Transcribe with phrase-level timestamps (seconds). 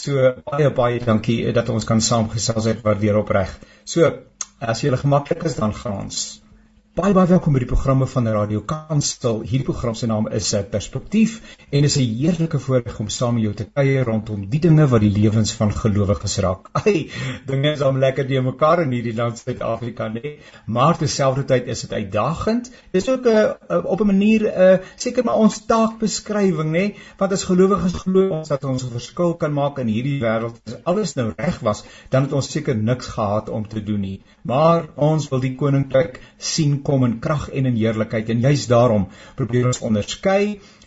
[0.00, 3.52] So baie baie dankie dat ons kan saamgesels het waardeer opreg.
[3.84, 4.12] So
[4.60, 6.40] as jy gemaklik is dan gaan ons
[6.98, 9.36] Baie baie welkom by die programme van Radio Kansel.
[9.46, 11.36] Hierdie program se naam is eh, Perspektief
[11.70, 15.00] en is 'n heerlike voorreg om saam met jou te kuier rondom die dinge wat
[15.00, 16.66] die lewens van gelowiges raak.
[16.82, 17.12] Ai,
[17.46, 21.92] dinge is om lekker te mekaar in hierdie land Suid-Afrika, nee, maar terselfdertyd is dit
[21.92, 22.72] uitdagend.
[22.90, 26.96] Dis ook 'n uh, uh, op 'n manier 'n uh, seker maar ons taakbeskrywing, nê,
[27.18, 30.58] want as gelowiges glo ons dat ons 'n verskil kan maak in hierdie wêreld.
[30.66, 34.22] As alles nou reg was, dan het ons seker niks gehad om te doen nie.
[34.42, 39.08] Maar ons wil die koninkryk sien kom in krag en in heerlikheid en juist daarom
[39.36, 40.42] probeer ons onderskei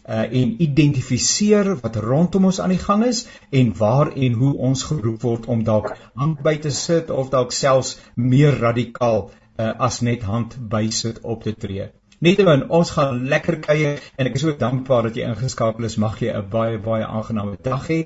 [0.09, 4.83] uh, en identifiseer wat rondom ons aan die gang is en waar en hoe ons
[4.89, 10.01] geroep word om dalk hand by te sit of dalk selfs meer radikaal uh, as
[10.01, 11.89] net hand by sit op te tree.
[12.23, 15.97] Nietemin, ons gaan lekker kuier en ek is so dankbaar dat jy ingeskakel is.
[15.99, 17.97] Mag jy 'n baie baie aangename dag hê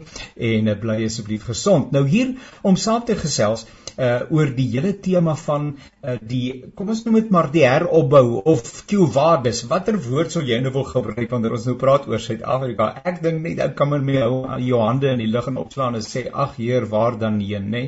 [0.52, 1.92] en uh, bly asseblief gesond.
[1.92, 2.34] Nou hier
[2.64, 3.68] om saam te gesels
[3.98, 5.72] uh oor die hele tema van
[6.04, 9.64] uh die kom ons noem dit maar die heropbou of Q-waardes.
[9.72, 12.92] Watter woord sou jy nou wil gebruik wanneer ons nou praat oor Suid-Afrika?
[13.04, 14.20] Ek dink net ek kan met my
[14.64, 17.84] jou hande in die lug en opslaan en sê ag Heer, waar dan heen, nê?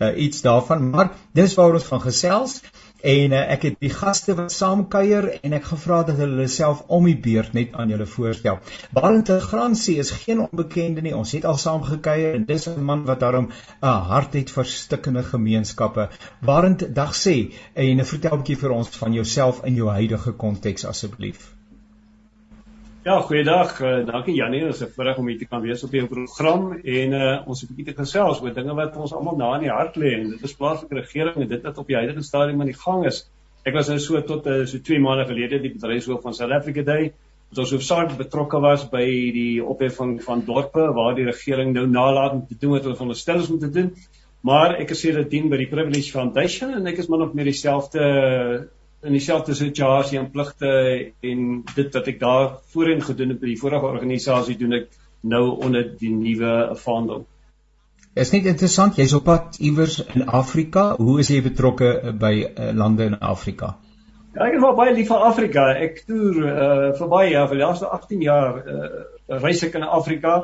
[0.00, 2.60] Uh iets daarvan, maar dis waar ons van gesels.
[3.04, 7.04] En uh, ek het die gaste wat saamkuier en ek gevra dat hulle self om
[7.04, 8.62] die beurt net aan julle voorstel.
[8.96, 11.12] Barend Gransie is geen onbekende nie.
[11.16, 13.50] Ons het al saam gekuier en dis 'n man wat daarom
[13.82, 16.08] 'n hart het vir stikkende gemeenskappe.
[16.40, 20.84] Barend, dag sê en vertel 'n bietjie vir ons van jouself in jou huidige konteks
[20.84, 21.52] asseblief.
[23.04, 23.80] Ja, goeiedag.
[23.84, 24.62] Uh, dankie Janie.
[24.64, 27.68] Ons is voorreg om hier te kan wees op jou program en uh, ons het
[27.68, 30.30] 'n bietjie te gesels oor dinge wat ons almal na in die hart lê en
[30.30, 33.18] dit is plaaslike regering en dit wat op die huidige stadium aan die gang is.
[33.68, 36.82] Ek was nou so tot uh, so 2 maande gelede die bedryfshoof van South Africa
[36.82, 37.12] Day
[37.50, 39.04] wat ons hoofsaaklik betrokke was by
[39.36, 43.44] die opheffing van dorpe waar die regering nou nalat om te doen wat hulle veronderstel
[43.44, 43.92] is om te doen.
[44.40, 47.36] Maar ek is hier dit dien by die Privilege Foundation en ek is maar nog
[47.36, 48.08] meer dieselfde
[49.04, 50.70] in dieselfde situasie en pligte
[51.20, 55.44] en dit wat ek daar voorheen gedoen het by die vorige organisasie doen ek nou
[55.64, 57.24] onder die nuwe vaandel.
[58.14, 60.92] Is nie interessant jy's op pad iewers in Afrika.
[60.96, 63.74] Hoe is jy betrokke by uh, lande in Afrika?
[64.34, 65.64] Ja, ek is baie lief vir Afrika.
[65.82, 68.92] Ek toer uh, vir baie jaar, vir die laaste 18 jaar uh,
[69.42, 70.36] reis ek in Afrika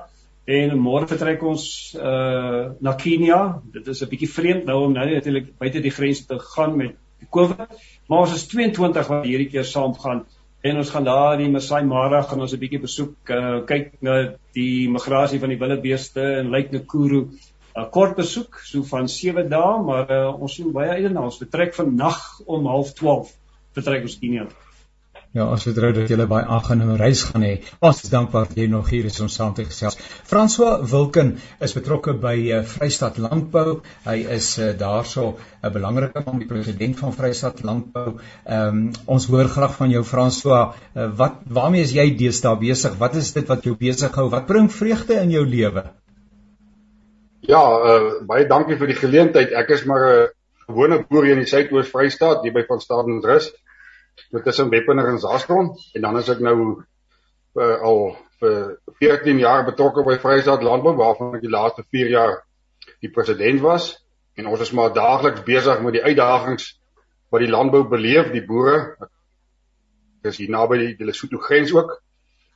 [0.51, 3.41] en môre vertrek ons uh, na Kenia.
[3.75, 6.99] Dit is 'n bietjie vreemd nou om nou natuurlik buite die grens te gaan met
[7.31, 7.79] COVID.
[8.11, 10.25] Maar ons is 22 wat hierdie keer saam gaan
[10.67, 14.17] en ons gaan daar die Masai Mara gaan ons 'n bietjie besoek, uh, kyk na
[14.53, 17.21] die migrasie van die wilde beeste in Lake Nakuru.
[17.31, 17.31] 'n
[17.77, 21.39] uh, Kort besoek, so van 7 dae, maar uh, ons sien baie uit na ons
[21.39, 23.31] vertrek van nag om 12:30
[23.79, 24.70] vertrek ons Kenia toe.
[25.31, 27.53] Ja, ons vertrou dat julle baie aangename reis gaan hê.
[27.87, 29.95] Ons is dankbaar dat jy nog hier is om saam te gesels.
[30.27, 33.77] François Wilken is betrokke by uh, Vrystaat Landbou.
[34.09, 38.17] Hy is uh, daarso 'n belangrike man, die president van Vrystaat Landbou.
[38.43, 40.75] Ehm um, ons hoor graag van jou François.
[40.97, 42.99] Uh, wat waarmee is jy deesdae besig?
[42.99, 44.29] Wat is dit wat jou besig hou?
[44.35, 45.87] Wat bring vreugde in jou lewe?
[47.47, 49.55] Ja, uh, baie dankie vir die geleentheid.
[49.55, 50.29] Ek is maar 'n
[50.67, 53.70] gewone boer hier in die Suidoos Vrystaat, hier by Van Stadenrus so
[54.45, 56.59] tussen Weppener en Zastron en dan is ek nou
[57.59, 58.05] uh, al
[58.41, 62.39] vir 14 jaar betrokke by Vrystaat Landbou waarvan ek die laaste 4 jaar
[63.01, 63.93] die president was
[64.39, 66.71] en ons is maar daagliks besig met die uitdagings
[67.31, 68.79] wat die landbou beleef, die boere.
[70.21, 71.95] Ek is hier naby die, Lesotho grens ook.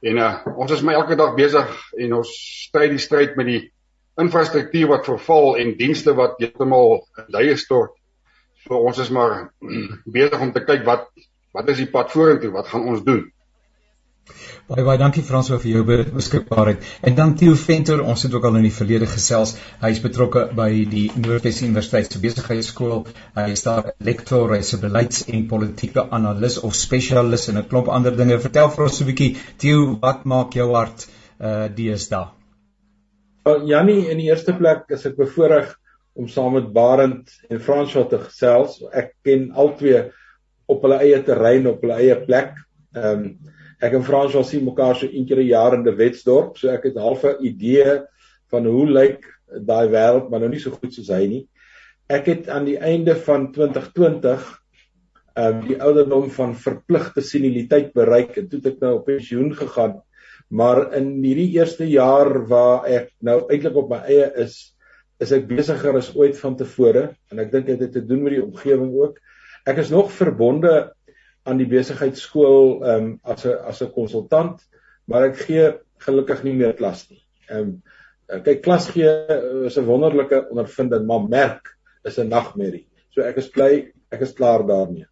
[0.04, 1.70] En uh, ons is maar elke dag besig
[2.02, 2.32] en ons
[2.66, 3.60] stry die stryd met die
[4.20, 7.94] infrastruktuur wat verval en dienste wat heeltemal in duie stort.
[8.66, 9.48] So ons is maar
[10.16, 11.08] besig om te kyk wat
[11.54, 12.50] wat is die pad vorentoe?
[12.54, 13.24] Wat gaan ons doen?
[14.64, 15.82] Baie baie dankie Franswa vir jou
[16.16, 16.84] beskikbaarheid.
[17.04, 19.52] En dan Theo Venter, ons het ook al in die verlede gesels.
[19.82, 23.04] Hy is betrokke by die Noordwes Universiteit se besigheidskool.
[23.36, 27.68] Hy is daar lektor, hy is 'n beleids- en politieke analis of spesialis en 'n
[27.68, 28.40] klomp ander dinge.
[28.40, 31.06] Vertel vir ons 'n bietjie, Theo, wat maak jou hart
[31.40, 32.30] uh deesdae?
[33.44, 35.76] Wel, Jannie, in die eerste plek is ek bevoorreg
[36.14, 38.82] om saam met Barend en Franswa te gesels.
[38.92, 40.10] Ek ken albei
[40.66, 42.56] op hulle eie terrein op hulle eie plek.
[42.96, 43.52] Ehm um,
[43.84, 46.68] ek en Frans was sien mekaar so een keer 'n jaar in die Wetsdorp, so
[46.70, 48.00] ek het half 'n idee
[48.50, 51.48] van hoe lyk daai wêreld, maar nou nie so goed soos hy nie.
[52.08, 54.60] Ek het aan die einde van 2020
[55.34, 59.54] ehm um, die ouderdom van verpligte seniliteit bereik en toe het ek nou op pensioen
[59.54, 60.00] gegaan.
[60.48, 64.76] Maar in hierdie eerste jaar waar ek nou eintlik op my eie is,
[65.18, 68.36] is ek besigger as ooit van tevore en ek dink dit het te doen met
[68.36, 69.18] die omgewing ook.
[69.64, 70.92] Ek is nog verbonde
[71.44, 74.60] aan die besigheidskool ehm um, as 'n as 'n konsultant,
[75.04, 75.72] maar ek gee
[76.06, 77.22] gelukkig nie meer klas nie.
[77.48, 82.86] Ehm um, kyk klas gee uh, is 'n wonderlike ondervinding, maar merk is 'n nagmerrie.
[83.10, 85.06] So ek is bly ek is klaar daarmee.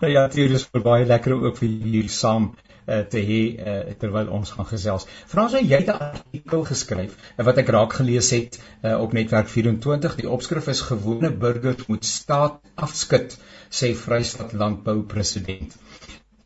[0.00, 2.52] nou ja, dit is vir baie lekker om ook vir julle saam
[2.86, 5.06] uh, te hê uh, terwyl ons gaan gesels.
[5.26, 9.48] Frans, jy het 'n artikel geskryf uh, wat ek raak gelees het uh, op netwerk
[9.48, 10.16] 24.
[10.22, 13.38] Die opskrif is gewone burgers moet staat afskud,
[13.70, 15.76] sê Vrystaat landbou president.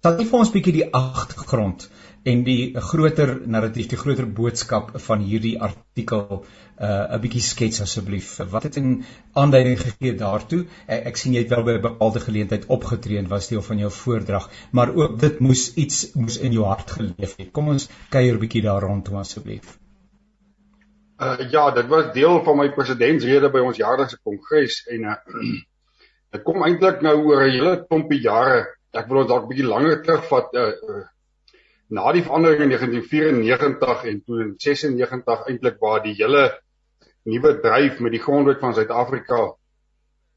[0.02, 1.90] Sal jy vir ons 'n bietjie die agtergrond
[2.30, 6.44] en die groter narratief, die groter boodskap van hierdie artikel
[6.80, 8.28] uh 'n bietjie skets asseblief.
[8.50, 10.64] Wat het 'n aanduiding gegee daartoe?
[10.86, 13.78] Ek, ek sien jy het wel by 'n bepaalde geleentheid opgetree en was deel van
[13.78, 17.52] jou voordrag, maar ook dit moes iets moes in jou hart geleef het.
[17.52, 19.78] Kom ons kuier bietjie daar rondom asseblief.
[21.20, 25.16] Uh ja, dit was deel van my presidentsrede by ons jaarlikse kongres en uh
[26.32, 28.66] dit kom eintlik nou oor 'n hele klompie jare.
[28.92, 31.04] Ek wil ons dalk 'n bietjie langer terugvat uh, uh
[31.90, 36.44] na die verandering in 1994 en toe in 96 eintlik waar die hele
[37.28, 39.40] nuwe dryf met die grondwet van Suid-Afrika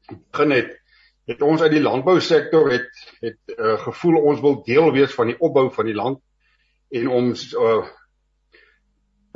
[0.08, 0.72] begin het,
[1.24, 5.38] het ons uit die landbousektor het het uh, gevoel ons wil deel wees van die
[5.40, 6.20] opbou van die land
[6.94, 7.84] en ons uh,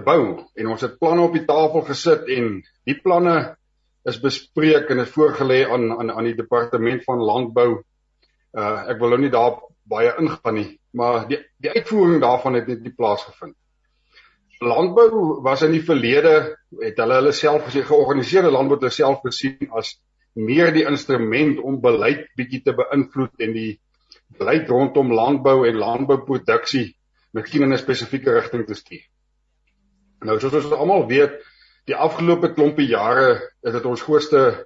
[0.05, 0.21] bou
[0.55, 3.39] en ons het planne op die tafel gesit en die planne
[4.09, 7.71] is bespreek en is voorgelê aan aan aan die departement van landbou.
[8.57, 9.59] Uh ek wil nou nie daar
[9.89, 13.57] baie ingaan nie, maar die die uitvoering daarvan het net nie plaasgevind
[14.61, 19.71] landbou was in die verlede het hulle hulle self gesê georganiseerde landbou het self gesien
[19.71, 19.95] as
[20.35, 23.79] meer die instrument om beleid bietjie te beïnvloed en die
[24.39, 26.87] beleid rondom landbou en landbouproduksie
[27.35, 29.05] miskien in 'n spesifieke rigting te stuur.
[30.25, 31.39] Nou soos ons almal weet,
[31.87, 34.65] die afgelope klompie jare is dit ons grootste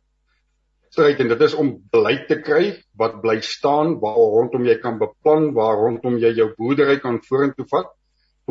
[0.90, 4.98] stryd en dit is om beleid te kry wat bly staan waar rondom jy kan
[4.98, 7.92] beplan, waar rondom jy jou boerdery kan vorentoe vat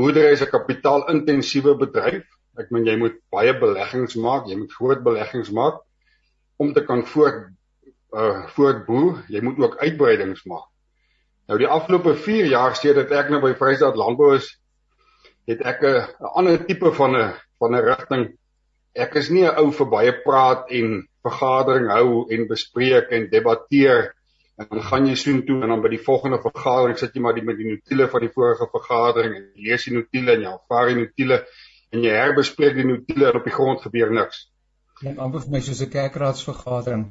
[0.01, 2.25] Boerdery is 'n kapitaalintensiewe bedryf.
[2.57, 5.77] Ek meen jy moet baie beleggings maak, jy moet groot beleggings maak
[6.57, 7.51] om te kan voort
[8.21, 9.19] uh voortboer.
[9.29, 10.65] Jy moet ook uitbreidings maak.
[11.47, 14.49] Nou die afgelope 4 jaar sedert ek nou by Vrystaat Landbou is,
[15.45, 18.25] het ek 'n ander tipe van 'n van 'n rigting.
[18.95, 24.15] Ek is nie 'n ou vir baie praat en vergadering hou en bespreek en debatteer
[24.61, 27.37] en dan gaan jy soen toe en dan by die volgende vergadering sit jy maar
[27.37, 30.53] die met die notule van die vorige vergadering en jy lees die notule en jy
[30.53, 31.41] aanvaar die notule
[31.91, 34.45] en jy herbespreek die notule en op die grond gebeur niks.
[35.01, 37.05] Klink amper vir my soos 'n kerkraadsvergadering.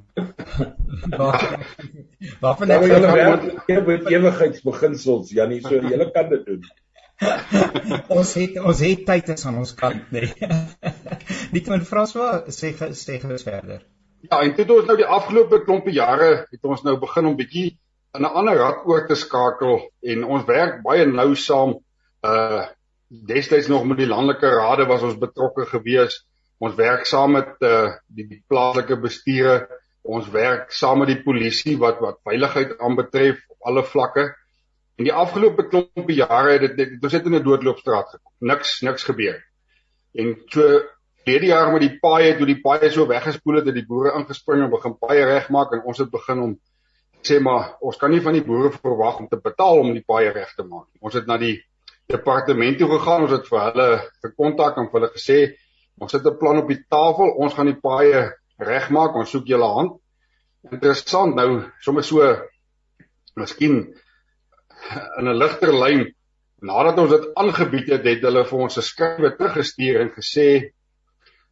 [2.42, 6.62] Waarvan ek julle werk met ewigheidsbeginsels, Janie, so jy kan dit doen.
[8.18, 10.30] ons het ons het tyd aan ons kant, nee.
[11.52, 13.82] Nietemin François sê sê gerus verder.
[14.28, 17.70] Ja, en dit ons nou die afgelope klompie jare het ons nou begin om bietjie
[18.18, 21.78] in 'n ander rad oor te skakel en ons werk baie nou saam.
[22.22, 22.66] Uh
[23.10, 26.20] destyds nog met die landelike rade was ons betrokke gewees.
[26.58, 29.68] Ons werk saam met uh die, die plaaslike bestuure.
[30.02, 34.28] Ons werk saam met die polisie wat wat veiligheid aanbetref op alle vlakke.
[34.98, 38.32] En die afgelope klompie jare het dit ons het in 'n doodloopstraat gekom.
[38.38, 39.42] Niks niks gebeur.
[40.14, 40.82] En so
[41.28, 44.64] Hierdie jaar met die paaie, toe die paaie so weggespoel het, het die boere ingespring
[44.64, 46.58] en begin paaie regmaak en ons het begin om
[47.26, 50.32] sê maar ons kan nie van die boere verwag om te betaal om die paaie
[50.32, 50.88] reg te maak.
[51.04, 51.58] Ons het na die
[52.10, 53.88] departement toe gegaan, ons het vir hulle
[54.24, 55.40] gekontak en vir hulle gesê
[56.00, 59.68] ons het 'n plan op die tafel, ons gaan die paaie regmaak, ons soek julle
[59.68, 60.00] hand.
[60.72, 62.20] Interessant nou, sommer so
[63.36, 63.92] miskien
[65.18, 66.14] in 'n ligter lyn
[66.62, 70.72] nadat ons dit aangebied het, het hulle vir ons 'n skrywe teruggestuur en gesê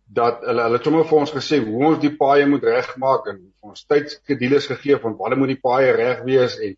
[0.08, 3.40] dat hulle hulle het sommer vir ons gesê hoe ons die paaie moet regmaak en
[3.60, 6.76] ons tydskedules gegee van wanneer moet die paaie reg wees en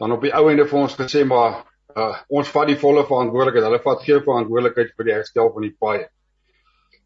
[0.00, 1.62] dan op die ou einde vir ons gesê maar
[1.96, 3.68] uh, ons vat die volle verantwoordelikheid.
[3.68, 6.08] Hulle vat geen verantwoordelikheid vir die herstel van die paaie.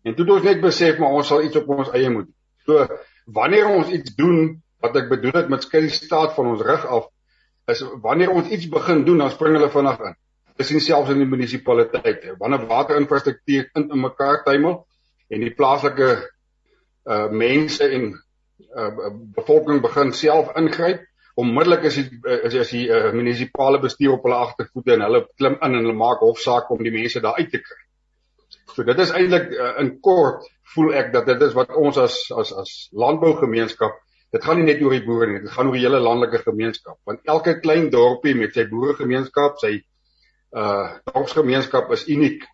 [0.06, 2.30] En toe het ons net besef maar ons sal iets op ons eie moet.
[2.66, 2.86] So
[3.34, 7.08] wanneer ons iets doen wat ek bedoel het met skei staat van ons rug af
[7.68, 10.14] is wanneer ons iets begin doen dan spring hulle vinnig in.
[10.58, 12.24] Dis nie selfs in die munisipaliteit.
[12.40, 14.80] Wanneer waterinfrastruktuur in, in mekaar tuimel
[15.28, 16.08] en die plaaslike
[17.08, 18.10] uh mense en
[18.76, 21.04] uh bevolking begin self ingryp.
[21.38, 22.08] Onmiddellik is die
[22.42, 25.94] is, is die uh, munisipale bestuur op hulle agtervoete en hulle klim in en hulle
[25.94, 27.84] maak hofsaak om die mense daar uit te kry.
[28.74, 32.18] So dit is eintlik uh, in kort voel ek dat dit is wat ons as
[32.34, 33.94] as as landbougemeenskap
[34.34, 36.98] dit gaan nie net oor die boere nie, dit gaan oor die hele landelike gemeenskap.
[37.08, 39.78] Want elke klein dorpie met sy boeregemeenskap, sy
[40.56, 42.44] uh dorpsgemeenskap is uniek.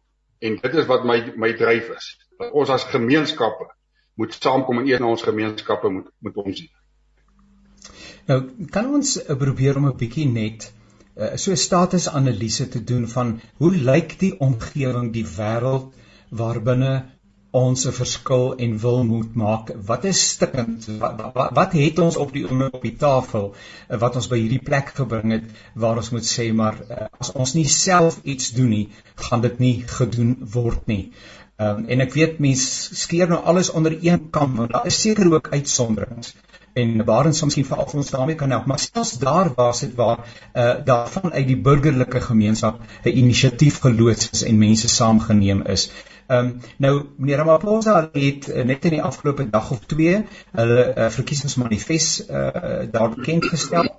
[0.45, 2.13] En dit is wat my my dryf is
[2.53, 3.69] ons as gemeenskappe
[4.15, 6.71] moet saamkom en een van ons gemeenskappe moet moet ons sien.
[8.27, 10.73] Nou, kan ons uh, probeer om 'n bietjie net
[11.17, 15.93] uh, so 'n statusanalise te doen van hoe lyk die omgewing, die wêreld
[16.31, 16.95] waarbinne
[17.55, 19.71] ons 'n verskil en wil moet maak.
[19.91, 20.87] Wat is stikkend?
[20.99, 24.63] Wat, wat wat het ons op die op die tafel eh, wat ons by hierdie
[24.71, 28.69] plek gebring het waar ons moet sê maar eh, as ons nie self iets doen
[28.69, 31.13] nie, gaan dit nie gedoen word nie.
[31.57, 35.01] Ehm um, en ek weet mense skeer nou alles onder een kam, maar daar is
[35.01, 36.35] seker ook uitsonderings
[36.75, 40.25] en Barend sou miskien veral ons daarmee kan help maar selfs daar was dit waar
[40.25, 45.91] uh, daarvan uit die burgerlike gemeenskap 'n inisiatief geloods is en mense saamgeneem is.
[46.27, 50.95] Ehm um, nou meneer Ramaphosa het uh, net in die afgelope dag of twee hulle
[50.97, 52.49] uh, verkiesingsmanifest uh,
[52.91, 53.94] daar bekend gestel.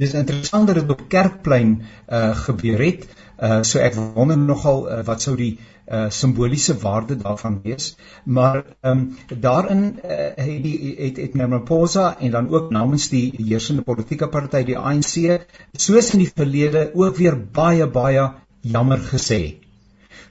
[0.00, 1.74] Dis interessant dat dit op Kerkplein
[2.08, 3.02] uh, gebeur het.
[3.36, 5.58] Uh, so ek wonder nogal uh, wat sou die
[5.90, 7.96] uh, simboliese waarde daarvan wees.
[8.24, 13.26] Maar ehm um, daarin uh, het die het het Ramaphosa en dan ook namens die
[13.36, 18.30] heersende politieke party die ANC soos in die verlede ook weer baie baie
[18.60, 19.40] jammer gesê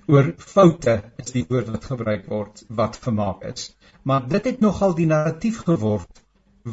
[0.09, 3.75] oor foute is die woord wat gebruik word wat gemaak is.
[4.01, 6.25] Maar dit het nogal die narratief geword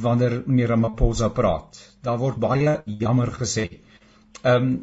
[0.02, 1.78] wanneer meneer Ramaphosa praat.
[2.02, 3.68] Daar word baie jammer gesê.
[4.42, 4.74] Ehm um,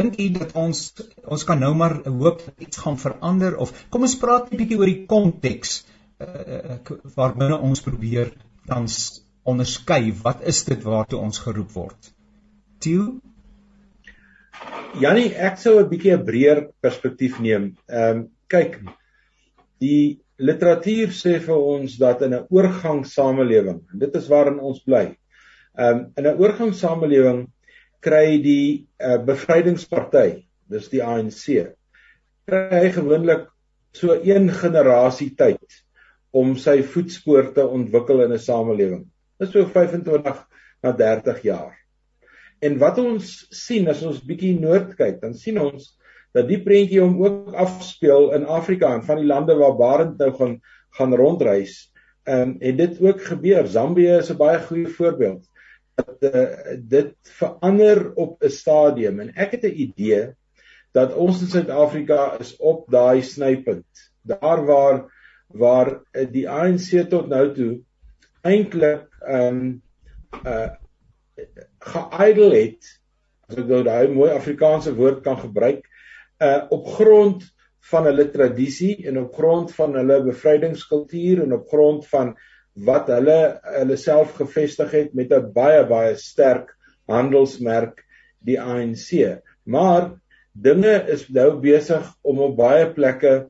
[0.00, 0.80] dink u dat ons
[1.24, 4.78] ons kan nou maar hoop dat iets gaan verander of kom ons praat 'n bietjie
[4.78, 5.76] oor die konteks
[6.18, 6.80] uh,
[7.14, 8.32] waarbinne ons probeer
[8.66, 12.12] tans onderskei wat is dit waartoe ons geroep word.
[12.78, 13.20] Tieu
[15.00, 17.76] Jannie, ek sou 'n bietjie 'n breër perspektief neem.
[17.88, 18.80] Ehm um, kyk,
[19.80, 25.16] die literatuur sê vir ons dat in 'n oorgangssamelewing, en dit is waarin ons bly.
[25.78, 27.46] Ehm um, in 'n oorgangssamelewing
[28.00, 31.72] kry die uh, bevrydingsparty, dis die ANC,
[32.46, 33.48] kry hy gewoonlik
[33.96, 35.82] so een generasie tyd
[36.36, 39.06] om sy voetspoor te ontwikkel in 'n samelewing.
[39.40, 40.46] Dis so 25
[40.82, 41.74] na 30 jaar.
[42.60, 45.96] En wat ons sien as ons bietjie noord kyk, dan sien ons
[46.36, 50.32] dat die prentjie hom ook afspeel in Afrika en van die lande waar Barend nou
[50.36, 50.58] gaan
[50.96, 51.92] gaan rondreis.
[52.24, 53.66] Ehm um, en dit ook gebeur.
[53.66, 55.48] Zambië is 'n baie goeie voorbeeld.
[55.94, 60.34] Dat uh, dit verander op 'n stadium en ek het 'n idee
[60.92, 64.12] dat ons in Suid-Afrika is op daai snypunt.
[64.22, 65.04] Daar waar
[65.46, 67.80] waar uh, die ANC tot nou toe
[68.42, 69.82] eintlik ehm um,
[70.44, 70.70] uh
[71.78, 72.86] geidel het
[73.48, 75.84] as ek nou daai mooi Afrikaanse woord kan gebruik
[76.42, 77.44] uh op grond
[77.90, 82.34] van hulle tradisie en op grond van hulle bevrydingskultuur en op grond van
[82.86, 83.38] wat hulle
[83.78, 86.74] hulle self gevestig het met 'n baie baie sterk
[87.06, 88.04] handelsmerk
[88.40, 90.14] die ANC maar
[90.56, 93.46] dinge is nou besig om op baie plekke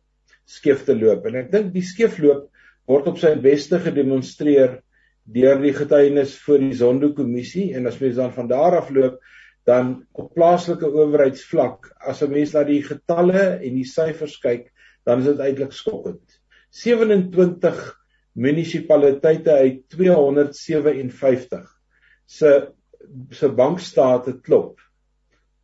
[0.47, 1.26] skeef te loop.
[1.26, 2.49] En ek dink die skeefloop
[2.87, 4.81] word op sy beste gedemonstreer
[5.26, 9.19] deur die getuienis voor die Zondo-kommissie en as mens dan van daar af loop
[9.66, 14.70] dan op plaaslike owerheidsvlak as 'n mens na die getalle en die syfers kyk
[15.06, 16.40] dan is dit eintlik skokkend.
[16.70, 17.80] 27
[18.35, 21.66] munisipaliteite uit 257
[22.26, 22.52] se
[23.30, 24.80] se bankstate klop.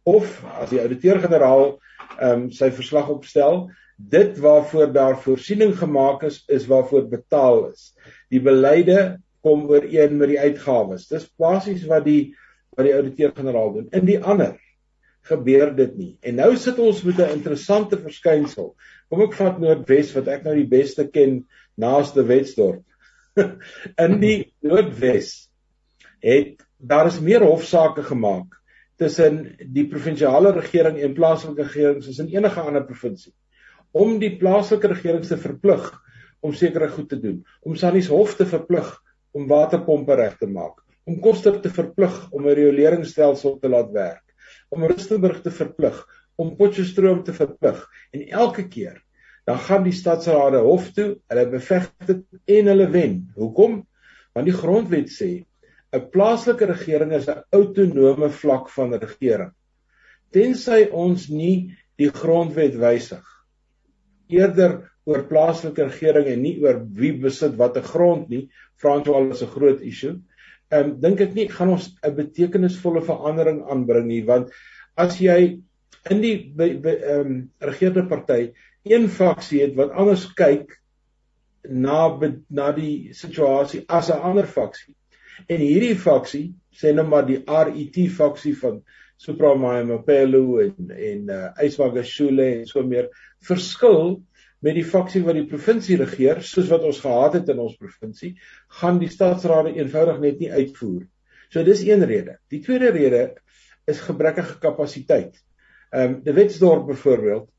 [0.02, 1.78] Of as die ouditeur-generaal
[2.18, 3.66] ehm um, sy verslag opstel
[3.96, 7.92] dit waarvoor daar voorsiening gemaak is is waarvoor betaal is.
[8.30, 11.08] Die beleide kom ooreen met die uitgawes.
[11.08, 12.34] Dis basies wat die
[12.76, 13.88] wat die ouditeur-generaal doen.
[13.92, 14.56] In die ander
[15.28, 16.12] gebeur dit nie.
[16.26, 18.74] En nou sit ons met 'n interessante verskynsel.
[19.08, 22.82] Kom ek vat Noordwes wat ek nou die beste ken naaste Wetsdorp.
[24.04, 25.48] in die Noordwes
[26.22, 28.58] het daar is meer hofsaake gemaak
[28.98, 33.32] tussen die provinsiale regering en plaaslike regering soos in enige ander provinsie
[33.92, 35.88] om die plaaslike regering te verplig
[36.42, 38.90] om sekere goed te doen om Sannies hof te verplig
[39.32, 44.34] om waterpompe reg te maak, om Koster te verplig om 'n rioleringsstelsel te laat werk,
[44.70, 46.06] om Rustenburg te verplig
[46.36, 47.80] om Potchefstroom te verplig
[48.12, 49.02] en elke keer
[49.44, 52.22] dan gaan die stadsraade hof toe, hulle beveg dit
[52.56, 53.16] en hulle wen.
[53.34, 53.80] Hoekom?
[54.36, 55.44] Want die grondwet sê
[55.92, 59.52] 'n plaaslike regering is 'n autonome vlak van regering.
[60.30, 63.24] Tensy ons nie die grondwet wysig.
[64.28, 69.54] Eerder oor plaaslike regering en nie oor wie besit watter grond nie, Franswaal is 'n
[69.56, 70.20] groot issue.
[70.72, 74.52] Ehm um, dink ek nie gaan ons 'n betekenisvolle verandering aanbring nie want
[74.96, 75.58] as jy
[76.10, 78.52] in die ehm um, regerende party
[78.88, 80.72] een faksie het wat anders kyk
[81.68, 82.18] na
[82.50, 84.96] na die situasie as 'n ander faksie
[85.48, 88.82] en hierdie faksie sê nou maar die RET faksie van
[89.22, 93.08] Supramae Mapelo en en uh, Yswagashule en so meer
[93.46, 94.22] verskil
[94.62, 98.36] met die faksie wat die provinsie regeer, soos wat ons gehad het in ons provinsie,
[98.80, 101.02] gaan die stadsrade eenvoudig net nie uitvoer.
[101.50, 102.38] So dis een rede.
[102.48, 103.24] Die tweede rede
[103.90, 105.34] is gebrekkige kapasiteit.
[105.92, 107.50] Ehm um, De Wetsdorp byvoorbeeld,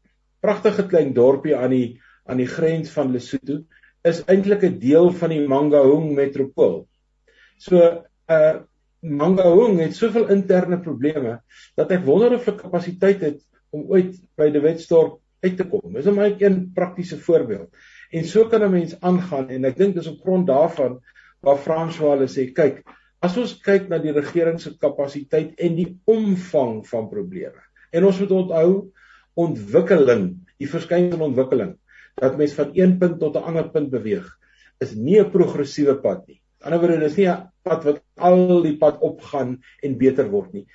[0.42, 3.64] pragtige klein dorpie aan die aan die grens van Lesotho
[4.08, 6.88] is eintlik 'n deel van die Mangaung metropool.
[7.58, 7.80] So
[8.30, 8.62] uh
[9.04, 11.42] Mangaung het soveel interne probleme
[11.76, 15.94] dat ek wonder of hulle kapasiteit het om ooit by die Wetsdorp uit te kom.
[15.94, 17.70] Dis 'n baie een praktiese voorbeeld.
[18.12, 21.00] En so kan 'n mens aangaan en ek dink dis op grond daarvan
[21.42, 22.84] waar François hulle sê, kyk,
[23.20, 27.60] as ons kyk na die regering se kapasiteit en die omvang van probleme.
[27.92, 28.92] En ons moet onthou
[29.34, 31.78] ontwikkeling, die verskynsel ontwikkeling
[32.22, 34.28] dat mens van een punt tot 'n ander punt beweeg
[34.84, 36.42] is nie 'n progressiewe pad nie.
[36.62, 40.30] Aan die ander wyse is nie 'n pad wat al die pad opgaan en beter
[40.30, 40.68] word nie.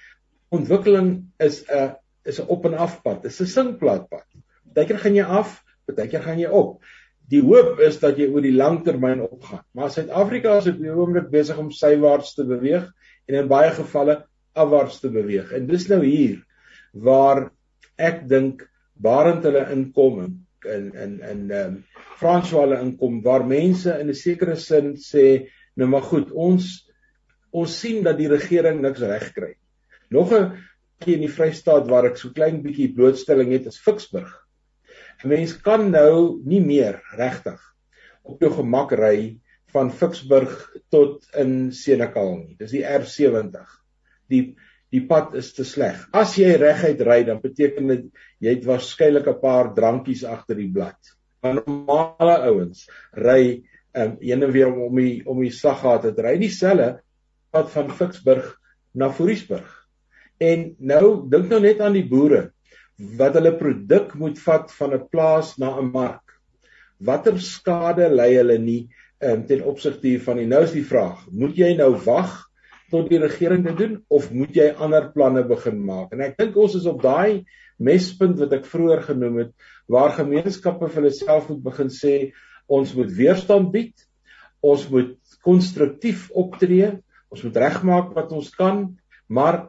[0.50, 1.94] Ontwikkeling is 'n
[2.24, 4.26] is 'n op en af pad, is 'n singplaatpad.
[4.78, 5.56] Partykeer gaan jy af,
[5.90, 6.76] partykeer gaan jy op.
[7.28, 9.64] Die hoop is dat jy oor die lang termyn opgaan.
[9.74, 12.86] Maar Suid-Afrika is op die oomblik besig om sywaarts te beweeg
[13.26, 14.20] en in baie gevalle
[14.54, 15.50] afwaarts te beweeg.
[15.52, 16.38] En dis nou hier
[16.94, 17.48] waar
[17.98, 18.62] ek dink
[18.94, 20.38] barend hulle inkom in
[20.94, 21.76] in in ehm um,
[22.22, 26.70] François hulle inkom waar mense in 'n sekere sin sê nou maar goed ons
[27.50, 29.54] ons sien dat die regering niks reg kry.
[30.10, 30.54] Nog 'n
[30.98, 34.47] bietjie in die Vrystaat waar ek so klein bietjie blootstelling het is Ficksburg.
[35.24, 37.58] 'n Mens kan nou nie meer regtig
[38.22, 39.38] op jou gemak ry
[39.72, 40.52] van Ficksburg
[40.94, 42.56] tot in Senekal nie.
[42.58, 43.64] Dis die R70.
[44.30, 44.42] Die
[44.88, 46.06] die pad is te sleg.
[46.16, 48.06] As jy reguit ry, dan beteken dit
[48.40, 50.96] jy het waarskynlik 'n paar drankies agter die blad.
[51.42, 56.38] Maar normale ouens ry um, een en weer om die om die saggate te ry
[56.38, 57.02] dieselfde
[57.50, 58.54] pad van Ficksburg
[58.94, 59.68] na Fouriesburg.
[60.40, 62.52] En nou dink nou net aan die boere
[62.98, 66.24] wat hulle produk moet vat van 'n plaas na 'n mark.
[66.98, 68.88] Watter skade ly hulle nie
[69.22, 70.46] um, ten opsigte hiervan nie.
[70.46, 72.44] Nou is die vraag, moet jy nou wag
[72.90, 76.12] tot die regering dit doen of moet jy ander planne begin maak?
[76.12, 77.44] En ek dink ons is op daai
[77.78, 79.52] mespunt wat ek vroeër genoem het
[79.86, 82.32] waar gemeenskappe vir hulle self moet begin sê
[82.66, 83.94] ons moet weerstand bied.
[84.60, 85.14] Ons moet
[85.46, 86.98] konstruktief optree.
[87.30, 88.96] Ons moet regmaak wat ons kan,
[89.28, 89.68] maar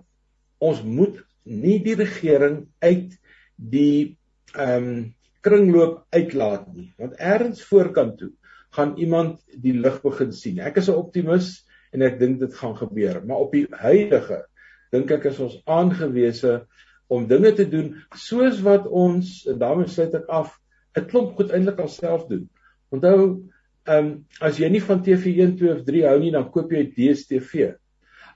[0.60, 3.16] ons moet nie die regering uit
[3.56, 4.18] die
[4.56, 5.00] ehm um,
[5.40, 8.34] kringloop uitlaat nie want ergens voorkant toe
[8.76, 10.60] gaan iemand die lig begin sien.
[10.60, 13.22] Ek is 'n optimis en ek dink dit gaan gebeur.
[13.26, 14.44] Maar op die huidige
[14.92, 16.66] dink ek is ons aangewese
[17.10, 20.60] om dinge te doen soos wat ons en daarmee sluit ek af
[20.98, 22.50] 'n klomp goed eintlik alself doen.
[22.92, 23.50] Onthou,
[23.88, 26.86] ehm um, as jy nie van TV1, 2 of 3 hou nie, dan koop jy
[26.94, 27.74] DStv.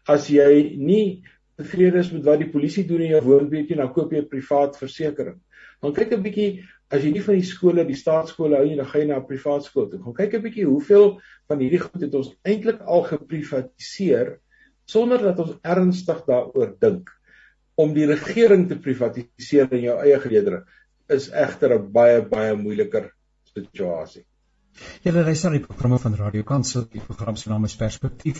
[0.08, 1.24] As jy nie
[1.60, 4.78] tevrede is met wat die polisie doen in jou woonbuurt dan koop jy 'n privaat
[4.78, 5.40] versekering.
[5.82, 8.86] Dan kyk 'n bietjie as jy nie van die skole, die staatskole hou nie, dan
[8.86, 10.00] gaan jy na 'n privaat skool toe.
[10.04, 14.40] Gaan kyk 'n bietjie hoeveel van hierdie goed het ons eintlik al geprivatiseer
[14.86, 17.10] sonder dat ons ernstig daaroor dink.
[17.76, 20.66] Om die regering te privatiseer in jou eie geleedere
[21.10, 23.12] is egter 'n baie baie moeiliker
[23.54, 24.26] situasie.
[25.06, 26.86] Julle luister na die programme van Radio Kansel.
[26.92, 28.40] Die program se naam is Perspektief.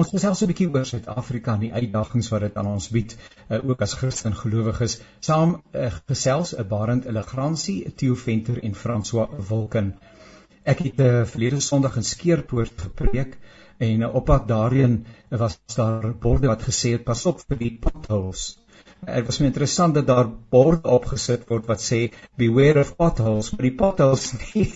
[0.00, 3.16] Ons gesels 'n bietjie oor Suid-Afrika en die uitdagings wat dit aan ons bied,
[3.48, 4.96] uh, ook as Christen gelowiges.
[5.20, 9.94] Saam uh, gesels 'n Barend Elegransie, Theo Venter en François Wilken.
[10.64, 13.38] Ek het uh, eh, verlede Sondag in Skeerpoort gepreek
[13.78, 17.78] en uh, op pad daarheen was daar borde wat gesê het pas op vir die
[17.78, 18.63] potholes
[19.04, 22.00] Dit was my interessant dat daar borde opgesit word wat sê
[22.40, 24.66] beware of potholes, maar die potholes nie.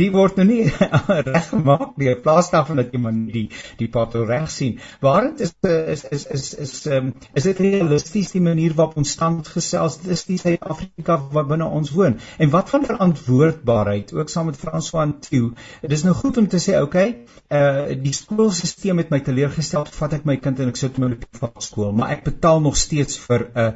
[0.00, 0.64] die word nou nie
[1.32, 2.10] reggemaak nie.
[2.12, 4.78] In plaas daarvan dat jy maar die die pothole reg sien.
[5.04, 9.48] Waarom is is is is is um, is dit realisties die manier waarop ons stand
[9.48, 10.00] gesels?
[10.02, 12.18] Dit is die Suid-Afrika wat binne ons woon.
[12.38, 15.52] En wat van verantwoordbaarheid ook saam met François en Theo.
[15.82, 17.08] Dit is nou goed om te sê, okay,
[17.52, 19.86] uh die skoolstelsel het my teleurgestel.
[19.98, 22.76] Vat ek my kind en ek sit hom in 'n skool, maar ek betaal nog
[22.76, 23.74] steeds steeds vir 'n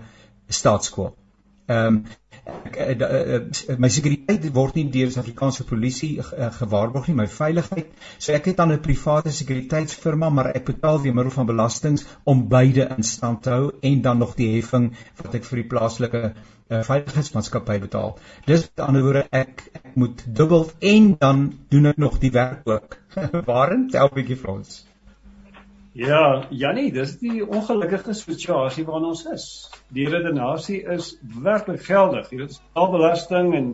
[0.49, 1.14] staatskool.
[1.66, 2.05] Ehm um,
[3.83, 7.88] my sekuriteit word nie deur die Suid-Afrikaanse polisie gewaarborg nie, my veiligheid.
[8.18, 12.49] So ek het dan 'n private sekuriteitsfirma, maar ek betaal weer middel van belastings om
[12.49, 16.22] beide in stand te hou en dan nog die heffing wat ek vir die plaaslike
[16.25, 18.16] uh, veiligheidsmaatskappy betaal.
[18.46, 22.31] Dis aan die ander woorde ek, ek moet dubbel en dan doen ek nog die
[22.31, 22.96] werk ook.
[23.51, 24.85] Waarin tel bietjie vir ons?
[25.97, 29.45] Ja, Jannie, dis die ongelukkige situasie waarin ons is.
[29.97, 32.27] Die redenasie is werklik geldig.
[32.29, 33.71] Dit is al belasting en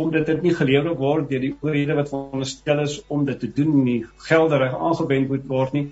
[0.00, 3.74] omdat dit nie gelewer word deur die oorhede wat veronderstel is om dit te doen
[3.84, 5.84] nie gelderig aangewend moet word nie.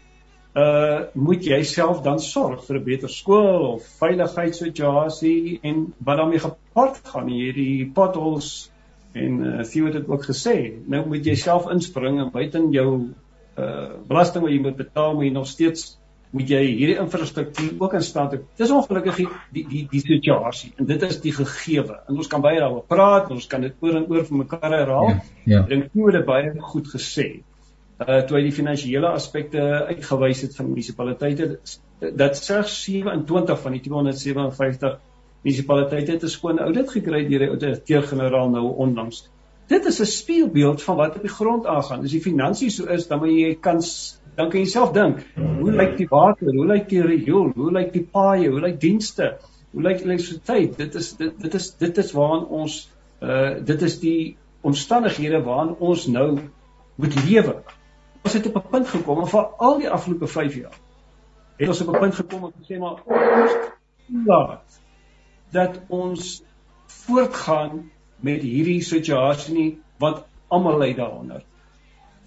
[0.56, 6.44] Uh moet jy self dan sorg vir 'n beter skool of veiligheidssituasie en wat daarmee
[6.46, 8.70] gepaard gaan hierdie potholes
[9.12, 10.56] en uh Theo het dit ook gesê.
[10.86, 12.88] Nou moet jy self inspring en buiten jou
[13.58, 15.92] uh belasting wat jy moet betaal, moet jy nog steeds
[16.34, 18.40] moet jy hierdie infrastruktuur ook in stand hou.
[18.58, 22.00] Dis ongelukkig die die die, die situasie en dit is die gegewe.
[22.08, 25.10] En ons kan baie daaroor praat, ons kan dit oor en oor vir mekaar herhaal.
[25.12, 25.20] Ja.
[25.52, 25.62] ja.
[25.62, 27.28] Ek dink toe het baie goed gesê.
[28.02, 29.62] Uh toe hy die finansiële aspekte
[29.92, 31.50] uitgewys het van munisipaliteite
[32.18, 34.98] dat slegs 27 van die 257
[35.44, 39.28] munisipaliteite het 'n skoon audit gekry deur die ouditeur-generaal nou onlangs.
[39.66, 42.02] Dit is 'n spieelbeeld van wat op die grond aangaan.
[42.02, 45.72] As die finansies so is, dan moet jy kans dan kan jy self dink, hoe
[45.72, 46.50] lyk die water?
[46.54, 47.52] Hoe lyk die riool?
[47.54, 48.48] Hoe lyk die paaie?
[48.50, 49.36] Hoe lyk dienste?
[49.70, 50.76] Hoe lyk elektrisiteit?
[50.76, 52.90] Dit is dit dit is dit is waaraan ons
[53.22, 56.38] uh dit is die omstandighede waaraan ons nou
[56.94, 57.62] moet lewe.
[58.24, 60.82] Ons het op 'n punt gekom en vir al die afgelope 5 jaar
[61.56, 63.02] het ons op 'n punt gekom om te sê maar
[64.26, 64.80] laat
[65.50, 66.42] dat ons
[66.86, 67.90] voortgaan
[68.24, 69.68] met hierdie situasie nie
[70.02, 71.42] wat almal lei daaronder.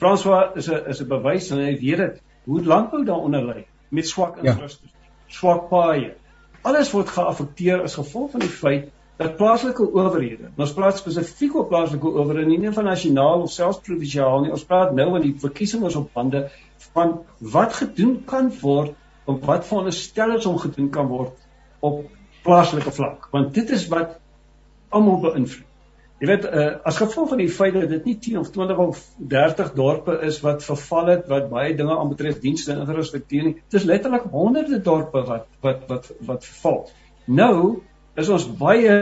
[0.02, 4.08] François is 'n is 'n bewys en hy weet dit hoe landbou daaronder lê met
[4.08, 5.34] swak infrastruktuur, ja.
[5.40, 6.14] swak paaie.
[6.62, 11.66] Alles word geaffekteer as gevolg van die feit dat plaaslike owerhede, ons praat spesifiek oor
[11.72, 15.34] plaaslike owerhede, nie net van nasionaal of selfs provinsiaal nie, ons praat nou van die
[15.42, 16.44] verkiesings op bande
[16.94, 17.16] van
[17.56, 18.94] wat gedoen kan word
[19.26, 21.34] of wat veronderstel is om gedoen kan word
[21.80, 22.04] op
[22.46, 24.20] plaaslike vlak, want dit is wat
[24.94, 25.67] almal beïnvloed.
[26.18, 29.02] Jy weet uh, as gevolg van die feit dat dit nie 10 of 20 of
[29.34, 33.54] 30 dorpe is wat verval het wat baie dinge aanbetref dienste en infrastruktuur nie.
[33.60, 36.80] Dit is letterlik honderde dorpe wat wat wat wat verval.
[37.30, 37.60] Nou
[38.18, 38.96] is ons baie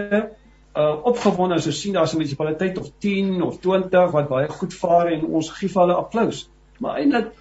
[0.76, 4.74] uh opgewonde as ons sien daar's 'n munisipaliteit of 10 of 20 wat baie goed
[4.74, 6.50] vaar en ons gee hulle applous.
[6.84, 7.32] Maar eintlik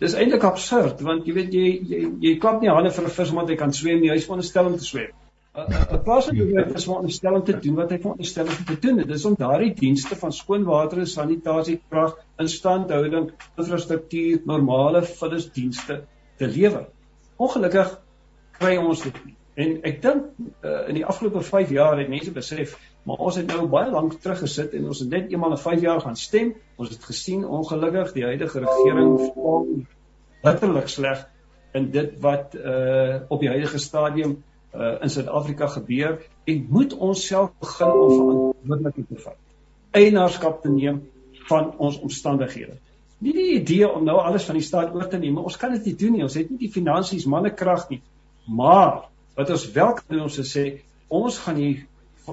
[0.00, 3.30] dis eintlik absurd want jy weet jy jy, jy klap nie hande vir 'n vis
[3.30, 4.08] omdat hy kan swem nie.
[4.08, 5.12] Hy is veronderstel om te swem.
[5.56, 8.96] 'n plaaslike owerheid is veronderstel om te doen wat hy veronderstel om te doen.
[8.96, 16.02] Dit is om daardie dienste van skoon water en sanitasie, krag, instandhouding, infrastruktuur, normale vullisdienste
[16.36, 16.84] te lewer.
[17.40, 17.94] Ongelukkig
[18.58, 19.32] kry ons dit nie.
[19.56, 22.74] En ek dink uh, in die afgelope 5 jaar het mense besef,
[23.08, 26.02] maar ons het nou baie lank teruggesit en ons het net eenmal in 5 jaar
[26.04, 26.52] gaan stem.
[26.76, 29.64] Ons het gesien ongelukkig die huidige regering faal
[30.44, 31.24] letterlik sleg
[31.76, 34.36] in dit wat uh op die huidige stadium
[34.76, 39.38] uh, in Suid-Afrika gebeur en moet ons self begin om verantwoordelikheid te vat.
[39.96, 41.00] Eienaarskap te neem
[41.48, 42.76] van ons omstandighede.
[43.24, 45.88] Nie die idee om nou alles van die staat oor te neem, ons kan dit
[45.88, 46.24] nie doen nie.
[46.26, 48.02] Ons het nie die finansies, mannekrag nie.
[48.46, 49.06] Maar
[49.38, 50.66] wat ons wel kan doen te sê,
[51.08, 51.74] ons gaan die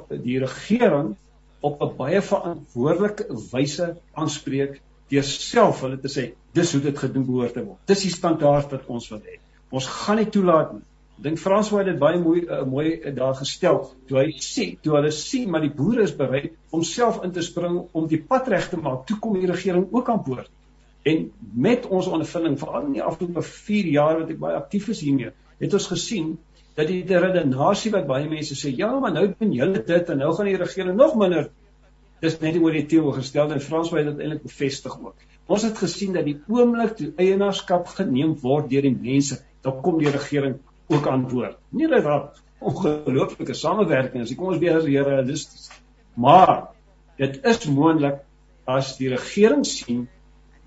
[0.09, 1.13] die regering
[1.61, 6.23] op 'n baie verantwoordelike wyse aanspreek deur self hulle te sê
[6.57, 7.77] dis hoe dit gedoen behoort te word.
[7.85, 9.37] Dis die standaard wat ons wil hê.
[9.69, 10.81] Ons gaan nie toelaat nie
[11.21, 13.83] dink François het dit baie mooi uh, mooi uh, daar gestel.
[14.09, 17.43] Toe hy sê toe hulle sien maar die boere is bereid om self in te
[17.45, 20.49] spring om die pad reg te maak toe kom die regering ook aan boord.
[21.03, 21.29] En
[21.67, 25.33] met ons ondervinding veral in die afgelope 4 jaar wat ek baie aktief is hiermee
[25.63, 26.33] het ons gesien
[26.77, 30.31] dat die redenasie wat baie mense sê ja maar nou doen julle dit en nou
[30.33, 31.51] gaan die regering nog minder.
[32.23, 35.25] Dis net oor die teorie gestel en François het dit eintlik bevestig ook.
[35.51, 39.99] Ons het gesien dat die oomblik toe eienaarskap geneem word deur die mense dan kom
[39.99, 41.57] die regering ook antwoord.
[41.69, 42.29] Nie dat daar
[42.63, 44.35] ongelooflike samewerking is.
[44.35, 45.69] Kom ons wees realisties.
[46.13, 46.69] Maar
[47.17, 48.21] dit is moontlik
[48.69, 50.07] as die regering sien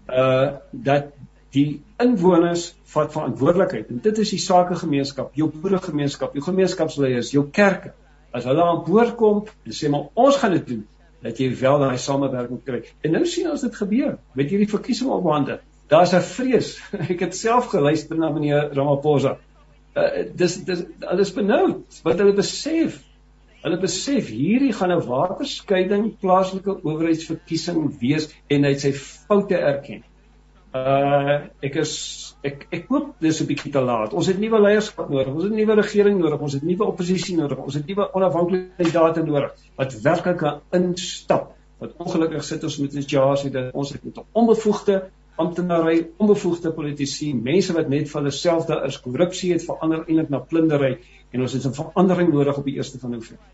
[0.06, 1.14] uh dat
[1.56, 7.94] die inwoners vat verantwoordelikheid en dit is die sakegemeenskap, jou boeregemeenskap, jou gemeenskapsleiers, jou kerke.
[8.36, 10.82] As hulle aan boord kom en sê maar ons gaan dit doen,
[11.24, 12.82] dat jy wel daai samewerking kry.
[13.02, 15.60] En nou sien ons dit gebeur met hierdie verkiesing op hande.
[15.88, 16.76] Daar's 'n vrees.
[17.12, 19.38] Ek het self geluister na meneer Ramaphosa
[19.96, 23.00] uh, dis dis hulle is benoud wat hulle besef
[23.66, 30.04] hulle besef hierdie gaan 'n waterskeiding plaaslike owerheidsverkiesing wees en hy sy foute erken.
[30.76, 31.94] Uh ek is
[32.44, 34.14] ek ek hoop dis 'n bietjie te laat.
[34.14, 35.34] Ons het nuwe leierskap nodig.
[35.34, 36.40] Ons het 'n nuwe regering nodig.
[36.40, 37.58] Ons het nuwe oppositie nodig.
[37.58, 41.54] Ons het nuwe onafhanklike kandidaate nodig wat werklik kan instap.
[41.78, 46.72] Wat ongelukkig sit ons met 'n situasie dat ons het met 'n onbevoegde amptenary, onbevoegde
[46.72, 50.96] politici, mense wat net vir hulle self daar is, korrupsie het verander eintlik na plundery
[51.32, 53.44] en ons het 'n verandering nodig op die 1ste van November.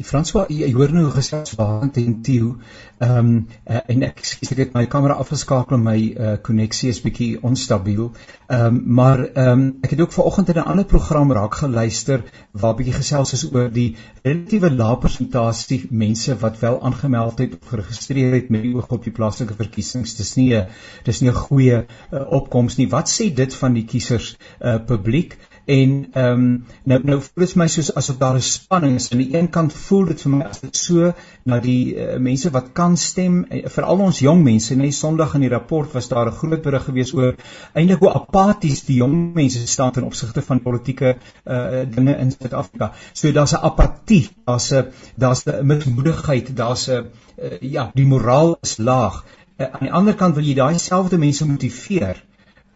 [0.00, 2.54] François, jy hoor nou gesels waant en Tieu.
[3.00, 3.32] Ehm um,
[3.68, 7.34] uh, en ek skiet ek het my kamera afgeskakel en my uh, koneksie is bietjie
[7.44, 8.10] onstabiel.
[8.48, 12.24] Ehm um, maar ehm um, ek het ook vanoggend in 'n ander program raak geluister
[12.52, 17.68] waar bietjie gesels is oor die relatiewe lae persentasie mense wat wel aangemeld het of
[17.68, 20.16] geregistreer het met die oog op die plaaslike verkiesings.
[20.16, 20.66] Dis nie 'n
[21.04, 22.88] dis nie 'n goeie uh, opkoms nie.
[22.88, 25.38] Wat sê dit van die kiesers uh, publiek?
[25.70, 29.10] En ehm um, nou nou voel dit vir my soos asof daar 'n spanning is.
[29.12, 31.12] Aan die een kant voel dit vir my as dit so
[31.44, 34.74] na die uh, mense wat kan stem, uh, veral ons jong mense.
[34.74, 37.36] Net Sondag in die rapport was daar 'n groot berig gewees oor
[37.74, 42.92] eintlik hoe apaties die jong mense staan ten opsigte van politieke uh, dinge in Suid-Afrika.
[43.12, 47.06] So daar's 'n apatie, daar's 'n daar's 'n mismoedigheid, daar's 'n
[47.42, 49.24] uh, ja, die moraal is laag.
[49.56, 52.24] Uh, aan die ander kant wil jy daai selfde mense motiveer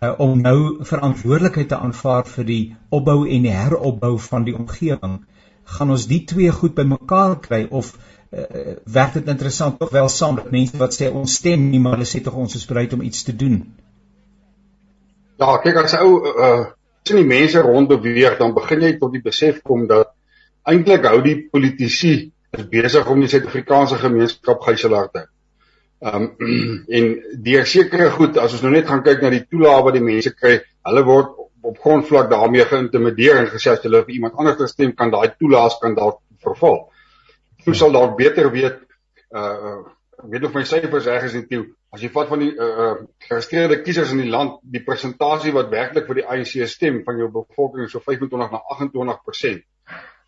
[0.04, 2.64] uh, om nou verantwoordelikheid te aanvaar vir die
[2.94, 5.22] opbou en die heropbou van die omgewing.
[5.76, 10.38] Gaan ons die twee goed bymekaar kry of uh, werk dit interessant tog wel saam
[10.40, 13.02] met mense wat sê ons stem nie maar hulle sê tog ons is bereid om
[13.02, 13.60] iets te doen?
[15.40, 16.56] Ja, kyk as ou uh
[17.04, 20.14] sien die mense rond beweeg dan begin jy tot die besef kom dat
[20.64, 22.14] eintlik hou die politici
[22.56, 25.33] is besig om die Suid-Afrikaanse gemeenskap gijslaar te hou.
[26.04, 27.06] Ehm um, en
[27.46, 30.34] deur sekere goed as ons nou net gaan kyk na die toelae wat die mense
[30.36, 31.30] kry, hulle word
[31.64, 35.32] op grondvlak daarmee geïntimideer en gesê as hulle vir iemand anders te stem kan daai
[35.38, 36.82] toelaas kan dalk verval.
[37.64, 38.82] Hoe sal dalk beter weet
[39.32, 39.80] uh
[40.14, 41.64] ek weet of my syfers reg is intoe
[41.94, 42.92] as jy vat van die uh, uh
[43.24, 47.30] geregistreerde kiesers in die land die persentasie wat werklik vir die ANC stem van jou
[47.32, 49.64] bevolking so 25 na 28%.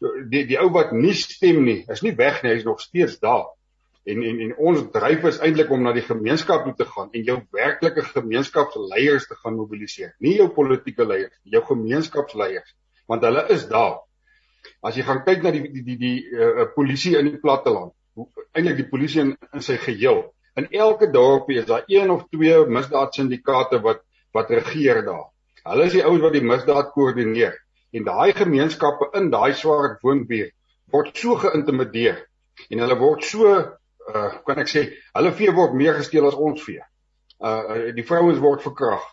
[0.01, 2.81] So die die ou wat nie stem nie, is nie weg nie, hy is nog
[2.81, 3.47] steeds daar.
[4.07, 7.25] En en en ons dryf is eintlik om na die gemeenskap toe te gaan en
[7.27, 10.13] jou werklike gemeenskapsleiers te gaan mobiliseer.
[10.23, 12.75] Nie jou politieke leiers, jou gemeenskapsleiers,
[13.11, 13.97] want hulle is daar.
[14.87, 17.95] As jy gaan kyk na die die die die uh, polisie in die platteland,
[18.55, 20.23] eintlik die polisie in, in sy geheel.
[20.57, 24.05] In elke dorpie is daar een of twee misdaadsyndikaate wat
[24.37, 25.33] wat regeer daar.
[25.67, 27.57] Hulle is die ouens wat die misdaad koördineer
[27.97, 30.55] en daai gemeenskappe in daai swart woonbuurt
[30.95, 32.23] word so geïntimideer
[32.71, 33.53] en hulle word so
[34.15, 34.83] uh kan ek sê
[35.15, 36.83] hulle vee word meer gesteel as ons vee.
[37.43, 39.05] Uh die vrouens word verkrag.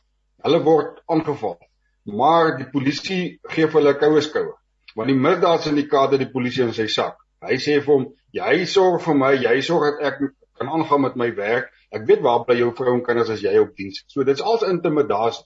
[0.44, 1.58] Hulle word aangeval.
[2.06, 4.54] Maar die polisie gee vir hulle koue skoue.
[4.96, 7.18] Want die misdaadsyndikaat het die polisie in sy sak.
[7.44, 10.20] Hy sê vir hom, jy sorg vir my, jy sorg dat ek
[10.60, 11.72] kan aangaan met my werk.
[11.94, 14.04] Ek weet waar by jou vrou en kinders as jy op diens.
[14.12, 15.46] So dit's als intimidasie.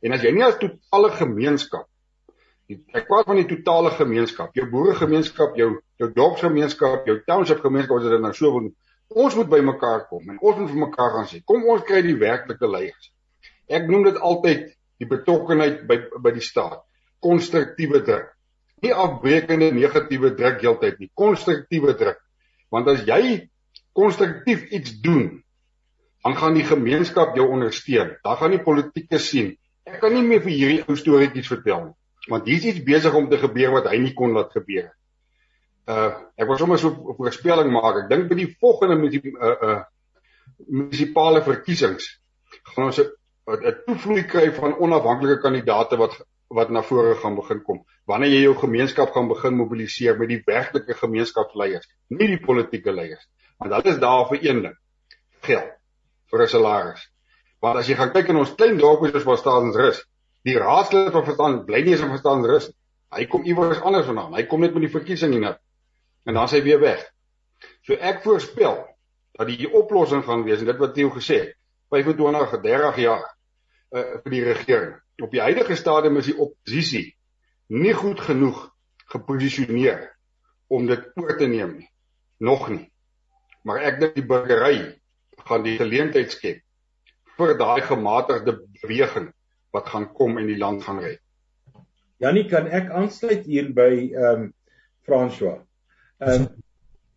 [0.00, 1.89] En as jy nie as totale gemeenskap
[2.70, 8.12] Ek praat van die totale gemeenskap, jou boeregemeenskap, jou jou dorpsgemeenskap, jou township gemeenskap, as
[8.12, 8.68] dit nou so wil.
[9.10, 12.14] Ons moet bymekaar kom en ons moet vir mekaar gaan sê, kom ons kry die
[12.20, 13.10] werklike leiers.
[13.66, 14.68] Ek noem dit altyd
[15.02, 16.84] die betrokkenheid by by die staat.
[17.24, 18.30] Konstruktiewe druk.
[18.84, 22.22] Nie afbreekende negatiewe druk heeltyd nie, konstruktiewe druk.
[22.70, 23.50] Want as jy
[23.98, 25.40] konstruktief iets doen,
[26.22, 28.14] dan gaan die gemeenskap jou ondersteun.
[28.22, 29.56] Dan gaan die politieke sien.
[29.90, 33.28] Ek kan nie meer vir hierdie ou storieetjies vertel nie want hier's iets besig om
[33.30, 34.90] te gebeur wat hy nie kon laat gebeur.
[35.88, 38.04] Uh ek was sommer so 'n voorspelling maak.
[38.04, 39.80] Ek dink by die volgende uh uh
[40.68, 42.20] munisipale verkiesings
[42.74, 47.84] gaan ons 'n toevloei kry van onafhanklike kandidaate wat wat na vore gaan begin kom.
[48.10, 53.22] Wanneer jy jou gemeenskap gaan begin mobiliseer met die werklike gemeenskapsleiers, nie die politieke leiers,
[53.58, 54.76] want hulle is daar vir een ding:
[55.46, 55.70] geld
[56.30, 57.06] vir 'n salaris.
[57.60, 60.04] Want as jy gaan kyk in ons klein dorpies waar staatens rus,
[60.46, 62.70] die raadslid van verstaan bly nie eens in verstaan rus.
[63.10, 64.34] Hy kom iewers anders vandaan.
[64.38, 65.58] Hy kom net met die verkiesing hier net.
[66.28, 67.02] En dan sê hy weer weg.
[67.86, 68.78] So ek voorspel
[69.36, 71.56] dat die oplossing gaan wees en dit wat Theo gesê het,
[71.90, 74.94] 25 of 30 jaar uh, vir die regering.
[75.20, 77.08] Op die huidige stadium is die oppositie
[77.70, 78.62] nie goed genoeg
[79.10, 80.06] geposisioneer
[80.70, 81.90] om dit oor te neem nie.
[82.38, 82.86] Nog nie.
[83.66, 84.78] Maar ek dink die burgery
[85.48, 86.62] gaan die geleentheid skep
[87.40, 89.30] vir daai gematigde beweging
[89.74, 91.20] wat gaan kom en die land gaan red.
[92.20, 94.48] Janie, kan ek aansluit hier by ehm um,
[95.06, 95.60] François?
[96.20, 96.48] Ehm um,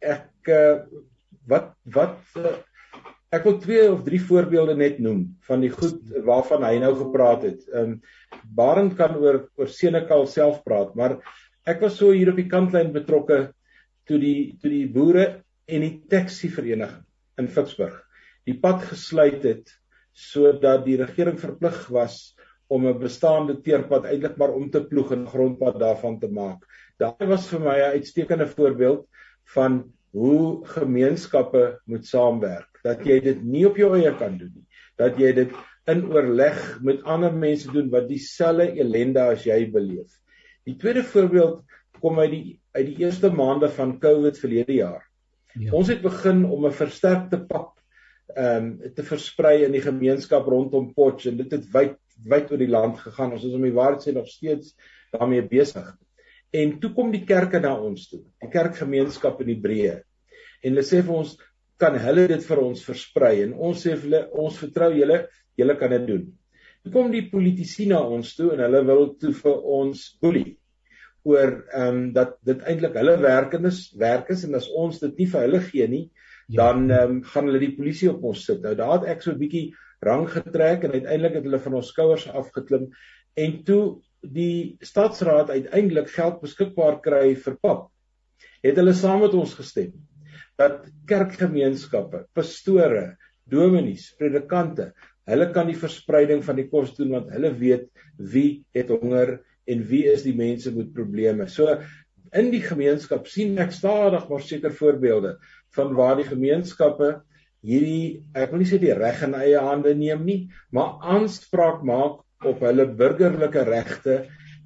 [0.03, 0.83] ek uh,
[1.49, 2.55] wat wat uh,
[3.33, 7.47] ek wil twee of drie voorbeelde net noem van die goed waarvan hy nou gepraat
[7.49, 7.65] het.
[7.73, 7.97] Ehm um,
[8.43, 11.19] Barend kan oor oor Senekal self praat, maar
[11.69, 13.53] ek was so hier op die kantlyn betrokke
[14.09, 15.27] toe die toe die boere
[15.67, 17.05] en die taxi vereniging
[17.39, 18.01] in Ficksburg
[18.47, 19.71] die pad gesluit het
[20.13, 22.33] sodat die regering verplig was
[22.67, 26.65] om 'n bestaande teerpad eintlik maar om te ploeg en grondpad daarvan te maak.
[26.97, 29.07] Daai was vir my 'n uitstekende voorbeeld
[29.55, 32.79] van hoe gemeenskappe moet saamwerk.
[32.83, 34.67] Dat jy dit nie op jou eie kan doen nie.
[34.97, 35.51] Dat jy dit
[35.85, 40.11] in oorleg met ander mense doen wat dieselfde elende as jy beleef.
[40.63, 41.63] Die tweede voorbeeld
[41.99, 45.03] kom uit die uit die eerste maande van COVID verlede jaar.
[45.53, 45.71] Ja.
[45.77, 47.77] Ons het begin om 'n versterkte pap
[48.35, 51.97] ehm um, te versprei in die gemeenskap rondom Potch en dit het wyd
[52.29, 53.33] wyd oor die land gegaan.
[53.35, 54.75] Ons is om die waarheid sê nog steeds
[55.13, 55.87] daarmee besig.
[56.53, 59.97] En toe kom die kerke na ons toe, die kerkgemeenskap in die breë.
[60.63, 61.33] En hulle sê vir ons
[61.81, 65.23] kan hulle dit vir ons versprei en ons sê vir hulle ons vertrou julle,
[65.59, 66.25] julle kan dit doen.
[66.93, 70.57] kom die politici na ons toe en hulle wil toe vir ons boelie
[71.23, 75.27] oor ehm um, dat dit eintlik hulle werkendes werk is en as ons dit nie
[75.31, 76.03] vir hulle gee nie
[76.49, 76.65] ja.
[76.65, 78.59] dan ehm um, gaan hulle die polisie op ons sit.
[78.61, 79.65] Nou daar het ek so 'n bietjie
[80.07, 82.89] rang getrek en uiteindelik het hulle van ons skouers afgeklim
[83.39, 83.83] en toe
[84.21, 87.89] die stadsraad uiteindelik geld beskikbaar kry vir pap
[88.63, 89.93] het hulle saam met ons gestem
[90.59, 93.15] dat kerkgemeenskappe, pastore,
[93.49, 94.91] dominees, predikante
[95.29, 97.85] Hulle kan die verspreiding van die kos doen want hulle weet
[98.33, 99.37] wie het honger
[99.71, 101.47] en wie is die mense met probleme.
[101.47, 101.77] So
[102.35, 105.37] in die gemeenskap sien ek stadig maar seker voorbeelde
[105.77, 107.13] van waar die gemeenskappe
[107.63, 110.39] hierdie ek wil nie sê die reg in eie hande neem nie,
[110.71, 114.17] maar aanspraak maak op hulle burgerlike regte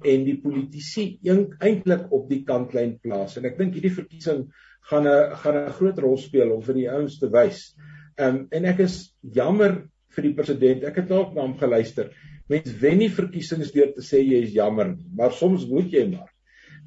[0.06, 3.36] en die politici eintlik op die kantlyn plaas.
[3.38, 4.48] En ek dink hierdie verkiesing
[4.90, 7.74] gaan 'n gaan 'n groot rol speel om vir die ouens te wys.
[8.18, 9.84] Ehm um, en ek is jammer
[10.16, 10.84] vir die president.
[10.84, 12.10] Ek het dalk na hom geluister.
[12.48, 16.06] Mens wen nie verkiesings deur te sê jy is jammer nie, maar soms moet jy
[16.08, 16.30] maar.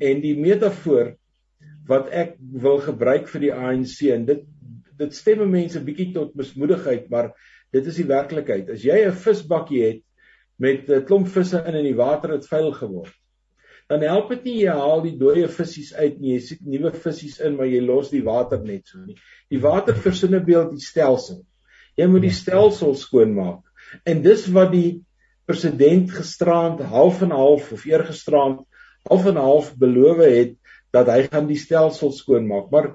[0.01, 1.15] En die metafoor
[1.87, 4.43] wat ek wil gebruik vir die ANC en dit
[5.01, 7.31] dit stemme mense bietjie tot mismoedigheid, maar
[7.73, 8.69] dit is die werklikheid.
[8.69, 10.03] As jy 'n visbakkie het
[10.59, 13.13] met 'n klomp visse in en die water het vuil geword,
[13.89, 17.43] dan help dit nie jy haal die dooie visse uit nie, jy sit nuwe visse
[17.43, 19.17] in, maar jy los die water net so nie.
[19.49, 21.45] Die water versinnebeeld die stelsel.
[21.97, 23.63] Jy moet die stelsel skoonmaak.
[24.05, 25.03] En dis wat die
[25.45, 28.61] president gisterand half en half of eergisterand
[29.09, 30.55] half en half beloof het
[30.93, 32.69] dat hy gaan die stelsel skoonmaak.
[32.71, 32.93] Maar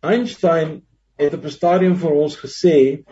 [0.00, 0.82] Einstein
[1.18, 3.04] het op 'n stadium vir ons gesê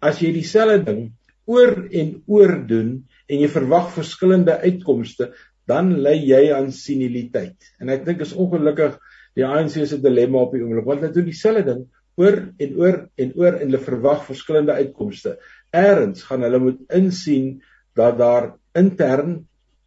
[0.00, 1.12] as jy dieselfde ding
[1.46, 2.90] oor en oor doen
[3.28, 5.32] en jy verwag verskillende uitkomste,
[5.66, 7.56] dan lei jy aan seniliteit.
[7.80, 8.98] En ek dink is ongelukkig
[9.38, 11.82] die ANC se dilemma op die oomblik want hulle doen dieselfde ding
[12.20, 15.36] oor en oor en oor en hulle verwag verskillende uitkomste.
[15.72, 17.60] Eerens gaan hulle moet insien
[17.96, 19.38] dat daar intern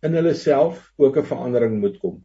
[0.03, 2.23] in hulle self ook 'n verandering moet kom.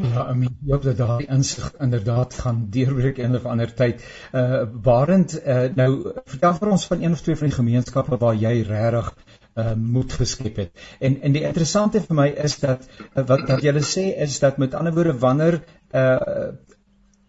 [0.00, 4.04] Ja, I mean, jy het daai insig inderdaad gaan deurbreek in 'n ander tyd.
[4.32, 5.90] Uh waarend uh nou
[6.24, 9.12] vertel vir ons van een of twee van die gemeenskappe waar jy regtig
[9.56, 10.72] uh moed geskep het.
[11.00, 14.58] En en die interessante vir my is dat uh, wat wat jy sê is dat
[14.58, 15.60] met ander woorde wanneer
[15.92, 16.52] uh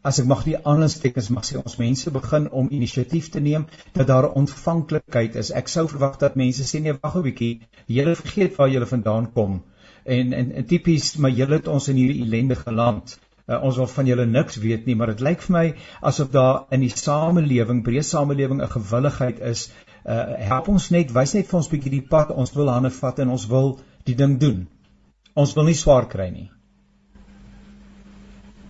[0.01, 4.07] as ek mag die aanstekens mag sê ons mense begin om inisiatief te neem dat
[4.07, 5.51] daar ontvanklikheid is.
[5.51, 7.51] Ek sou verwag dat mense sê nee, wag 'n bietjie,
[7.85, 9.61] julle vergeet waar julle vandaan kom.
[10.03, 13.19] En en, en tipies maar julle het ons in hierdie ellendige land.
[13.47, 15.65] Uh, ons wil van julle niks weet nie, maar dit lyk vir my
[16.01, 19.71] asof daar in die samelewing, breë samelewing 'n gewilligheid is.
[20.05, 22.31] Uh help ons net, wys net vir ons bietjie die pad.
[22.31, 24.67] Ons wil hande vat en ons wil die ding doen.
[25.33, 26.49] Ons wil nie swaar kry nie.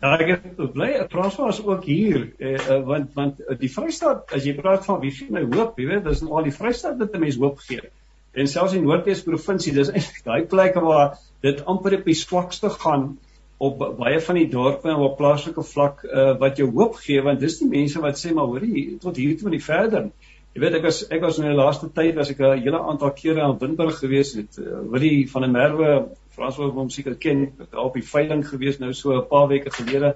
[0.01, 4.55] Ja, ek het bly François ook hier eh, eh, want want die Vrystaat as jy
[4.57, 7.37] praat van wie gee my hoop, jy weet, dis al die Vrystaat wat 'n mens
[7.37, 7.91] hoop gee.
[8.31, 12.69] En selfs in Noordwes provinsie, dis eintlik daai plekke waar dit amper op die swakste
[12.69, 13.17] gaan
[13.61, 17.43] op baie van die dorpe en op plaaslike vlak uh, wat jou hoop gee want
[17.43, 20.07] dis die mense wat sê maar hoorie tot hier toe en nie verder.
[20.55, 23.13] Jy weet ek was ek was in die laaste tyd as ek 'n hele aantal
[23.19, 25.91] kere aan Windburg gewees het, uh, Willie van der Merwe
[26.31, 27.51] Frans wil hom seker ken.
[27.59, 30.15] Het op die veiling gewees nou so 'n paar weke gelede.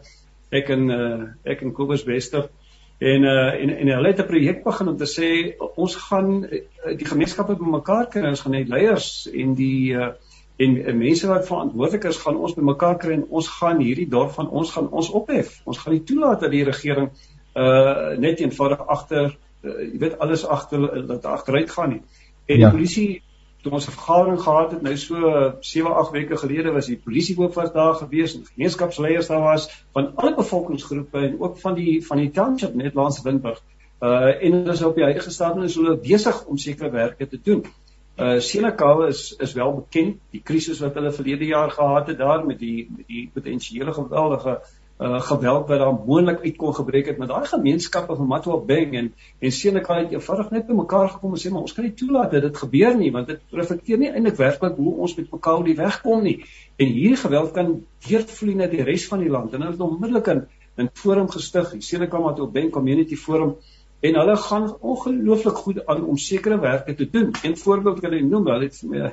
[0.51, 2.49] Ek en uh, ek en Kobus Wester
[2.97, 6.61] en uh, en en hulle het 'n projek begin om te sê ons gaan uh,
[6.97, 8.27] die gemeenskappe bymekaar kry.
[8.27, 10.13] Ons gaan net leiers en die uh,
[10.55, 14.31] en, en mense wat verantwoordelik is gaan ons bymekaar kry en ons gaan hierdie dorp
[14.31, 15.61] van ons gaan ons ophef.
[15.65, 17.09] Ons gaan nie toelaat dat die regering
[17.55, 22.01] uh net eenvoudig agter uh, jy weet alles agter dat agteruit gaan nie.
[22.45, 22.69] En ja.
[22.69, 23.23] die polisie
[23.65, 27.37] toe ons 'n vergadering gehad het nou so 7 8 weke gelede was die polisie
[27.37, 32.05] ook was daar gewees en gemeenskapsleiers daar was van alle bevolkingsgroepe en ook van die
[32.05, 33.63] van die township net langs Windburg.
[34.01, 37.39] Uh en hulle is op die huidige stadium is hulle besig om sekere werke te
[37.43, 37.65] doen.
[38.17, 42.45] Uh Senekal is is wel bekend die krisis wat hulle verlede jaar gehad het daar
[42.45, 44.59] met die met die potensiële geweldige
[44.97, 49.13] uh geweld wat daar moontlik uit kon gebreek het met daai gemeenskappe van Matoabeng en
[49.39, 52.41] en Senekal het eenvoudig net bymekaar gekom en sê maar ons kan nie toelaat dat
[52.41, 56.01] dit gebeur nie want dit reflekteer nie eintlik werklik hoe ons met mekaar die weg
[56.01, 56.37] kom nie
[56.75, 57.73] en hierdie geweld kan
[58.07, 60.27] deurvloei na die res van die land en hulle het onmiddellik
[60.77, 63.57] 'n forum gestig die Senekal Matoabeng Community Forum
[63.99, 67.31] en hulle gaan ongelooflik goed aan om sekere werke te doen.
[67.43, 69.09] Een voorbeeld kan ek noem, hulle het 'n uh,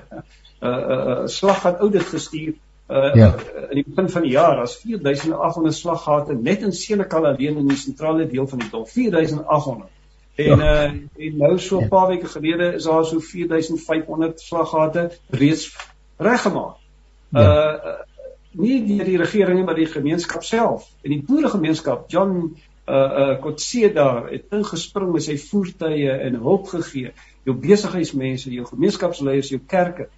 [0.61, 2.55] uh, uh, slag aan oudit gestuur
[2.89, 3.35] uh ja.
[3.71, 7.77] in die begin van die jaar as 4800 slaggate net in Senekal alleen in die
[7.77, 9.89] sentrale deel van die dorp 4800
[10.35, 10.57] en ja.
[10.57, 11.89] uh en nou so 'n ja.
[11.89, 15.77] paar weke gelede is daar so 4500 slaggate reeds
[16.17, 16.77] reggemaak.
[17.29, 17.75] Ja.
[17.75, 18.01] Uh
[18.53, 22.57] nie deur die regering nie maar die gemeenskap self en die boeregemeenskap John
[22.89, 27.13] uh uh Kotse daar het ingespring met sy voertuie en hulp gegee.
[27.45, 30.09] Jou besigheidsmense, jou gemeenskapsleiers, jou kerke.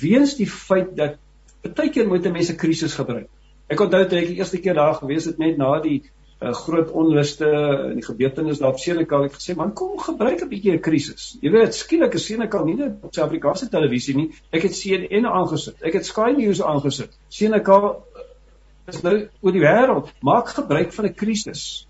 [0.00, 1.16] Weens die feit dat
[1.62, 3.28] baie keer moet mense krisis gebruik.
[3.68, 6.02] Ek onthou toe ek die eerste keer daar gewees het net na die
[6.40, 10.48] uh, groot onluste en die gebeurtenis daar op Senekal het gesê man kom gebruik 'n
[10.48, 11.38] bietjie 'n krisis.
[11.42, 14.30] Jy weet skielik is Senekal nie net op Suid-Afrikaanse televisie nie.
[14.52, 15.82] Ek het CNN aangesit.
[15.82, 17.18] Ek het Sky News aangesit.
[17.28, 18.04] Senekal
[18.86, 21.88] is nou oor die wêreld maak gebruik van 'n krisis.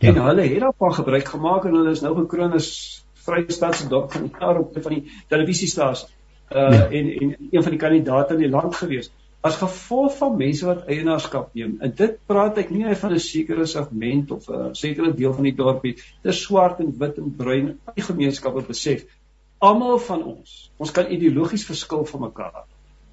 [0.00, 0.08] Ja.
[0.08, 4.12] En hulle het daarvan gebruik gemaak en hulle is nou gekroon as Vrystaat se dop
[4.12, 6.08] van die jaar op van die televisiestasie.
[6.54, 6.88] Uh ja.
[6.88, 9.10] en en een van die kandidaate in die land gewees
[9.42, 11.74] as gevolg van mense wat eienaarskap neem.
[11.82, 15.54] En dit praat ek nie van 'n sekere segment of 'n sekere deel van die
[15.54, 15.96] dorp nie.
[16.22, 17.78] Dis swart en wit en bruin.
[17.94, 19.02] Die gemeenskappe besef
[19.58, 20.70] almal van ons.
[20.76, 22.64] Ons kan ideologies verskil van mekaar.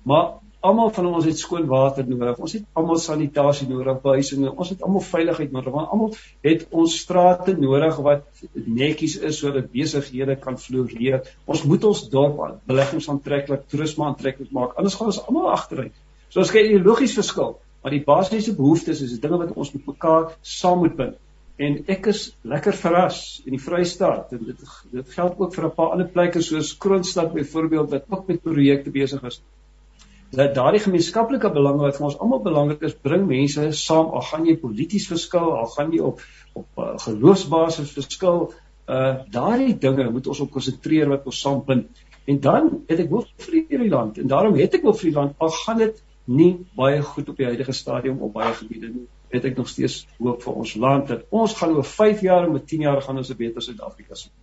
[0.03, 2.39] Maar Almal van ons het skoon water nodig.
[2.43, 4.41] Ons het almal sanitasie nodig, behuising.
[4.49, 5.71] Ons het almal veiligheid nodig.
[5.71, 6.09] Want almal
[6.43, 11.21] het ons strate nodig wat netjies is sodat besighede kan floreer.
[11.47, 14.75] Ons moet ons dorp beleggings aantreklik, toerisme aantreklik maak.
[14.75, 15.95] Anders gaan ons almal agteruit.
[16.27, 20.33] So as jy logies verskil, maar die basiese behoeftes is dinge wat ons met mekaar
[20.43, 21.15] saam moet bind.
[21.59, 25.75] En ek is lekker verras in die Vrystaat en dit dit geld ook vir 'n
[25.79, 29.41] paar ander plekke soos Kroonstad byvoorbeeld wat ook met projekte besig is
[30.31, 34.11] dat daardie gemeenskaplike belange wat vir ons almal belangrik is, bring mense saam.
[34.13, 36.21] Al gaan jy polities verskil, al gaan jy op
[36.57, 38.49] op uh, geloofsbasis verskil,
[38.89, 42.01] uh daardie dinge moet ons op konsentreer wat ons saam bind.
[42.29, 45.15] En dan het ek hoop vir hierdie land en daarom het ek hoop vir die
[45.15, 45.35] land.
[45.37, 49.07] Al gaan dit nie baie goed op die huidige stadium op baie gebiede nie.
[49.29, 52.53] Het ek nog steeds hoop vir ons land dat ons gaan oor 5 jaar en
[52.57, 54.33] met 10 jaar gaan ons 'n beter Suid-Afrika sien.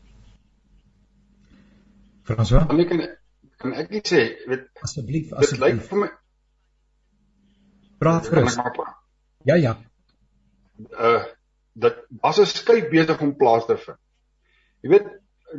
[2.22, 2.66] Franswa?
[2.70, 3.18] Ek
[3.62, 5.60] kan ek net sê, weet asseblief, asseblief.
[5.60, 6.10] Dit lyk vir my
[7.98, 8.58] Praat gerus.
[9.48, 9.76] Ja, ja.
[10.92, 11.24] Uh
[11.76, 13.98] dat as 'n skei besig om plaas te vind.
[14.80, 15.08] Jy weet,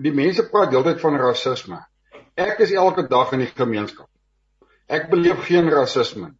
[0.01, 1.77] die mense praat deeltyd van rasisme.
[2.33, 4.09] Ek is elke dag in die gemeenskap.
[4.87, 6.31] Ek beleef geen rasisme.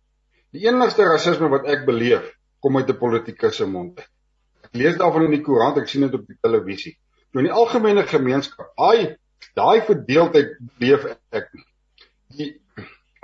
[0.51, 2.25] Die enigste rasisme wat ek beleef,
[2.59, 3.99] kom uit 'n politikus se mond.
[4.63, 6.97] Ek lees daarvan in die koerant, ek sien dit op die televisie.
[7.33, 9.17] Nou in die algemene gemeenskap, ai
[9.57, 11.49] Daai verdeeldheid leef ek.
[12.37, 12.53] Die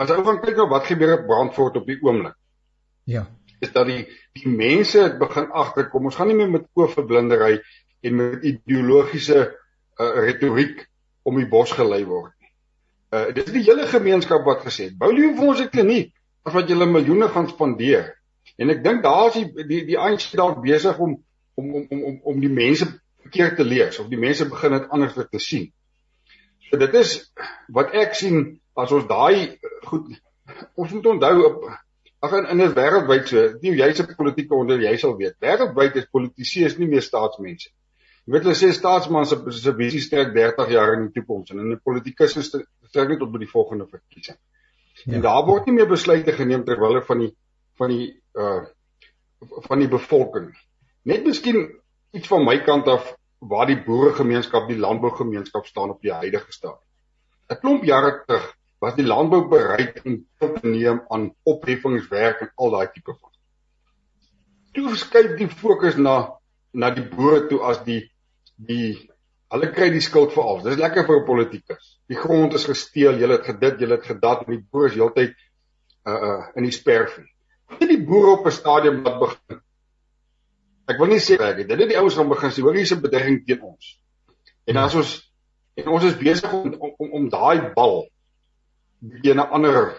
[0.01, 2.35] as ou gaan kyk na wat gebeur op Brandfort op die oomblik.
[3.09, 3.27] Ja.
[3.61, 4.05] Is dat die
[4.37, 6.09] die mense het begin agterkom.
[6.09, 7.59] Ons gaan nie meer met oofverblindery
[8.03, 10.87] en met ideologiese uh, retoriek
[11.23, 12.51] om die bos gelei word nie.
[13.13, 16.11] Uh dis die hele gemeenskap wat gesê het, bou liewe vir ons 'n kliniek
[16.43, 18.09] of wat julle miljoene gaan spandeer.
[18.57, 21.15] En ek dink daar's die die die ANC dalk besig om
[21.55, 22.89] om om om om die mense
[23.23, 25.71] verkeerd te lees of die mense begin dit anders te sien
[26.79, 27.15] dit is
[27.73, 28.43] wat ek sien
[28.79, 30.09] as ons daai goed
[30.75, 31.65] ons moet onthou op
[32.23, 36.11] ag in 'n wêreldwyd so nie jy's 'n politieke onder jy sal weet wêreldwyd is
[36.11, 37.69] politici is nie meer staatsmense
[38.25, 41.59] jy weet hulle sê staatsman se se visie strek 30 jaar in die toekoms en
[41.59, 44.37] 'n politikus is strek net tot by die volgende verkiesing.
[45.05, 45.13] Ja.
[45.15, 47.35] en daar word nie meer besluite geneem ter wille van die
[47.77, 48.63] van die uh
[49.67, 50.53] van die bevolking
[51.03, 51.67] net miskien
[52.13, 53.15] iets van my kant af
[53.49, 56.89] waar die boeregemeenskap, die landbougemeenskap staan op die huidige stadium.
[57.49, 62.75] 'n Klomp jare terug was die landbou bereid om te neem aan opheffingswerk en al
[62.75, 63.31] daai tipe van.
[64.73, 66.15] Toe verskuif die fokus na
[66.73, 68.01] na die boere toe as die
[68.57, 69.09] die
[69.53, 70.63] hulle kry die skuld vir alles.
[70.65, 71.99] Dis lekker vir 'n politikus.
[72.09, 75.35] Die grond is gesteel, jy het gedit, jy het gedat en die boere is heeltyd
[76.07, 77.29] uh uh in die spervie.
[77.79, 79.61] Dit die boere op 'n stadium wat begin
[80.87, 82.91] ek wil nie sê ek dit het die ouens gaan begin sê hoor hier is
[82.91, 83.99] 'n bedreiging teen ons.
[84.67, 85.13] En as ons
[85.75, 88.07] en ons is besig om om om, om daai bal
[89.01, 89.95] in 'n ander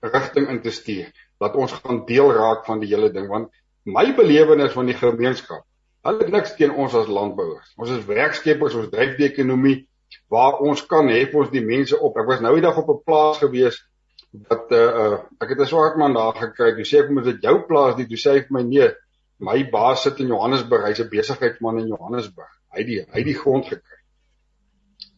[0.00, 3.50] rigting in te stuur dat ons gaan deel raak van die hele ding want
[3.84, 5.64] my belewenis van die gemeenskap
[6.06, 7.72] hulle het niks teen ons as landbouers.
[7.76, 9.88] Ons is werkskepers, ons dryf die ekonomie
[10.32, 12.16] waar ons kan hê ons die mense op.
[12.16, 13.76] Ek was nou die dag op 'n plaas gewees
[14.48, 16.72] wat uh, uh ek het 'n swart man daar gekry.
[16.76, 18.88] Hy sê ek moet dit jou plaas, dit sê hy vir my nee
[19.38, 22.50] my baas sit in Johannesburg, hy's 'n besigheidsman in Johannesburg.
[22.74, 23.98] Hy die hy die grond gekry.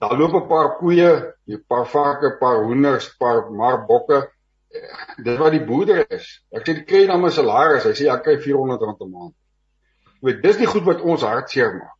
[0.00, 4.28] Daar loop 'n paar koeie, 'n paar varke, 'n paar hoenders, 'n paar marbokke.
[5.24, 6.40] Dis wat die boerder is.
[6.52, 7.84] Ek sê die kry dan 'n salaris.
[7.84, 9.34] Hy sê ja, kry R400 'n maand.
[10.20, 11.96] Weet, dis nie goed wat ons hartseer maak.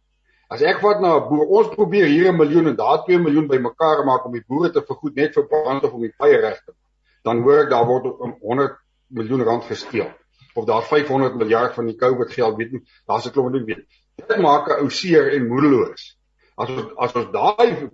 [0.51, 3.49] As ek vat na 'n boer, ons probeer hier 'n miljoen en daar 2 miljoen
[3.49, 6.73] bymekaar maak om die boere te vergoed net vir brandstof om die paaie reg te
[6.73, 6.91] maak.
[7.25, 8.05] Dan hoor ek daar word
[8.41, 8.77] 100
[9.09, 10.11] miljoen rand gesteel
[10.55, 13.85] of daar 500 miljard van die COVID geld weet nie, daar's 'n klomp ding weet.
[14.17, 16.17] Dit maak 'n ou seer en moedeloos.
[16.57, 17.91] As ons as ons daai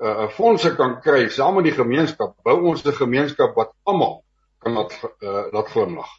[0.00, 4.24] uh fondse kan kry saam met die gemeenskap, bou ons 'n gemeenskap wat almal
[4.58, 4.92] kan laat
[5.22, 6.10] uh, laat glimlag.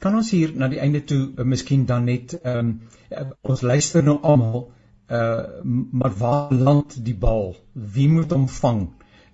[0.00, 4.02] kan ons hier na die einde toe uh, miskien dan net ehm um, ons luister
[4.02, 4.72] nou almal
[5.10, 5.42] uh
[5.92, 7.56] maar waar land die bal?
[7.72, 8.82] Wie moet hom vang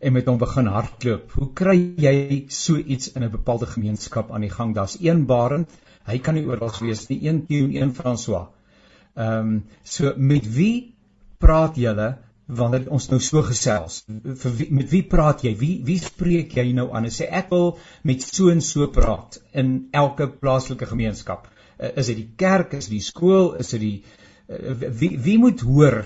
[0.06, 1.32] en met hom begin hardloop?
[1.34, 4.74] Hoe kry jy so iets in 'n bepaalde gemeenskap aan die gang?
[4.74, 5.70] Daar's een barend,
[6.06, 8.46] hy kan nie oral wees nie, een Theo en een François.
[9.16, 10.94] Ehm um, so met wie
[11.38, 14.04] praat julle wanneer ons nou so gesels?
[14.06, 15.56] Wie, met wie praat jy?
[15.58, 17.04] Wie wie spreek jy nou aan?
[17.04, 21.48] En sê ek wil met so en so praat in elke plaaslike gemeenskap.
[21.80, 24.04] Uh, is dit die kerk, is dit die skool, is dit die
[24.48, 26.04] uh, wie wie moet hoor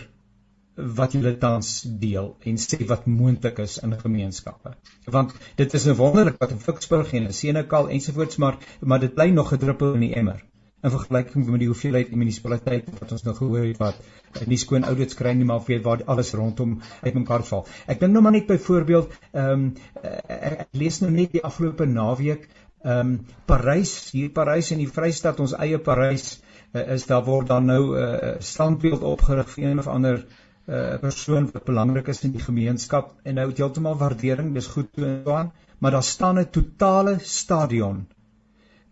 [1.00, 1.72] wat julle tans
[2.02, 4.74] deel en sê wat moontlik is in gemeenskappe.
[5.04, 9.14] Want dit is 'n wonderlik wat in Ficksburg en in Senekal ensovoorts maar maar dit
[9.14, 10.44] bly nog 'n druppel in die emmer
[10.82, 15.18] in vergelyking met die hoeveelheid munisipaliteite wat ons nou gehoor het wat nie skoon audits
[15.18, 17.66] kry nie maar weet waar alles rondom uitmekaar val.
[17.86, 19.66] Ek dink nou maar net byvoorbeeld ehm um,
[20.02, 23.16] ek, ek lees nou net die afgelope naweek ehm um,
[23.46, 26.38] Parys, hier Parys in die Vrystaat, ons eie Parys
[26.72, 30.49] uh, is daar word dan nou 'n uh, standbeeld opgerig vir een of ander 'n
[30.70, 34.92] uh, persoon wat belangrik is in die gemeenskap en nou het heeltemal waardering, dis goed
[34.94, 38.06] toe en aan, maar daar staan 'n totale stadion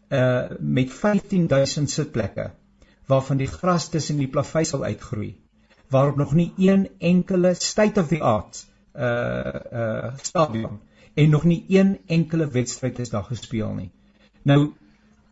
[0.08, 2.50] uh met 15000 sitplekke
[3.06, 5.36] waarvan die gras tussen die plavei sal uitgroei
[5.88, 10.80] waarop nog nie een enkele state of the art uh uh stadion
[11.14, 13.90] en nog nie een enkele wedstryd is daar gespeel nie.
[14.42, 14.72] Nou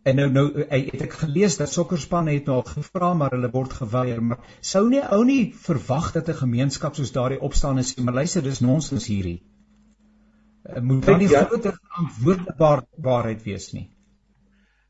[0.06, 3.74] en nou nou het ek gelees dat sokkerspanne het nou al gevra maar hulle word
[3.80, 8.04] geweier maar sou nie ou nie verwag dat 'n gemeenskap soos daardie opstaan en sê
[8.04, 9.42] maar luister dis nonsens hierdie.
[10.82, 13.88] Moet nie ja, groter verantwoordbaarheid wees nie.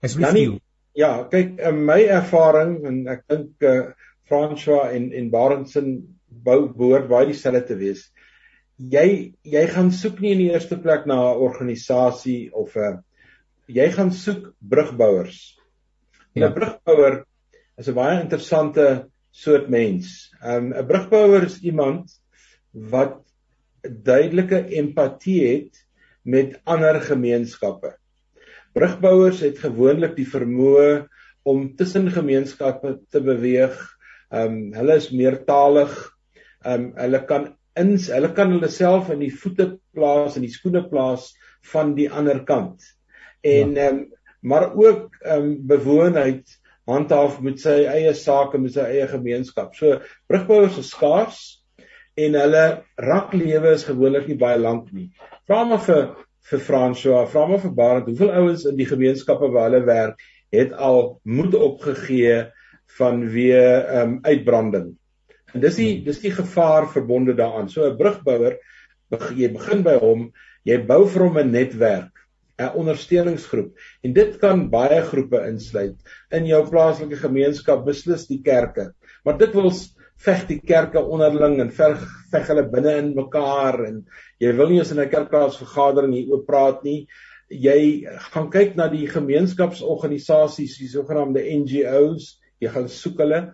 [0.03, 0.61] Is with Danny, you.
[0.93, 3.89] Ja, kyk in my ervaring en ek dink eh uh,
[4.29, 5.91] François en en Barendsen
[6.29, 8.12] bou behoort baie dieselfde te wees.
[8.77, 13.06] Jy jy gaan soek nie in die eerste plek na 'n organisasie of 'n uh,
[13.67, 15.57] jy gaan soek brugbouers.
[16.35, 16.49] Ja.
[16.49, 17.25] 'n Brugbouer
[17.79, 20.33] is 'n baie interessante soort mens.
[20.43, 22.11] Um, 'n um, Brugbouer is iemand
[22.73, 23.23] wat
[23.83, 25.85] duidelike empatie het
[26.23, 27.97] met ander gemeenskappe.
[28.75, 31.07] Brugbouers het gewoonlik die vermoë
[31.47, 33.77] om tussen gemeenskappe te beweeg.
[34.31, 35.95] Ehm um, hulle is meertalig.
[36.64, 40.53] Ehm um, hulle kan in hulle kan hulle self in die voete plaas en die
[40.53, 41.33] skoene plaas
[41.73, 42.83] van die ander kant.
[43.43, 43.89] En ja.
[43.91, 44.07] um,
[44.41, 49.74] maar ook um, bewoonheid handhaaf met sy eie sake met sy eie gemeenskap.
[49.74, 49.99] So
[50.30, 51.41] brugbouers is skaars
[52.16, 52.66] en hulle
[53.03, 55.11] raklewe is gewoonlik nie baie lank nie.
[55.49, 56.12] Vra maar vir
[56.47, 60.22] vir François, vra maar vir Barend, hoeveel ouens in die gemeenskappe waar hulle werk
[60.55, 62.45] het al moed opgegee
[63.01, 64.93] vanweë ehm um, uitbranding.
[65.55, 67.68] En dis die dis die gevaar verbonde daaraan.
[67.72, 68.61] So 'n brugbouer
[69.34, 70.30] jy begin by hom,
[70.64, 72.26] jy bou vir hom 'n netwerk,
[72.59, 75.97] 'n ondersteuningsgroep en dit kan baie groepe insluit
[76.33, 78.93] in jou plaaslike gemeenskap, beslis die kerke.
[79.25, 79.71] Maar dit wil
[80.25, 82.01] veg die kerke onderling en veg
[82.33, 84.03] veg hulle binne in mekaar en
[84.43, 87.07] jy wil nie eens in 'n kerkplaas vergadering hier oop praat nie.
[87.51, 93.53] Jy gaan kyk na die gemeenskapsorganisasies, die sogenaamde NGOs, jy gaan soek hulle.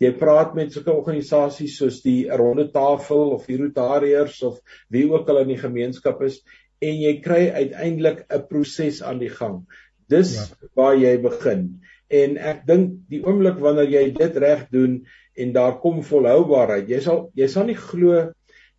[0.00, 4.58] Jy praat met sulke organisasies soos die Ronde Tafel of die Rotariërs of
[4.90, 6.40] wie ook al in die gemeenskap is
[6.84, 9.64] en jy kry uiteindelik 'n proses aan die gang.
[10.08, 10.68] Dis ja.
[10.76, 11.80] waar jy begin.
[12.10, 15.04] En ek dink die oomblik wanneer jy dit reg doen,
[15.34, 16.88] en daar kom volhoubaarheid.
[16.88, 18.30] Jy sal jy sal nie glo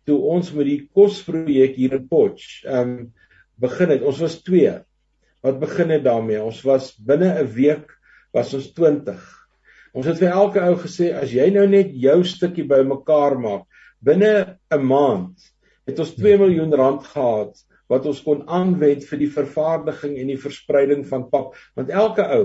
[0.06, 2.98] toe ons met die kosprojek hier in Potch ehm um,
[3.56, 4.02] begin het.
[4.04, 4.74] Ons was 2.
[5.44, 6.42] Wat begin het daarmee?
[6.42, 7.92] Ons was binne 'n week
[8.36, 9.20] was ons 20.
[9.96, 13.64] Ons het vir elke ou gesê as jy nou net jou stukkie bymekaar maak
[14.00, 15.40] binne 'n maand
[15.86, 17.56] het ons 2 miljoen rand gehad
[17.92, 22.44] wat ons kon aanwend vir die vervaardiging en die verspreiding van pap want elke ou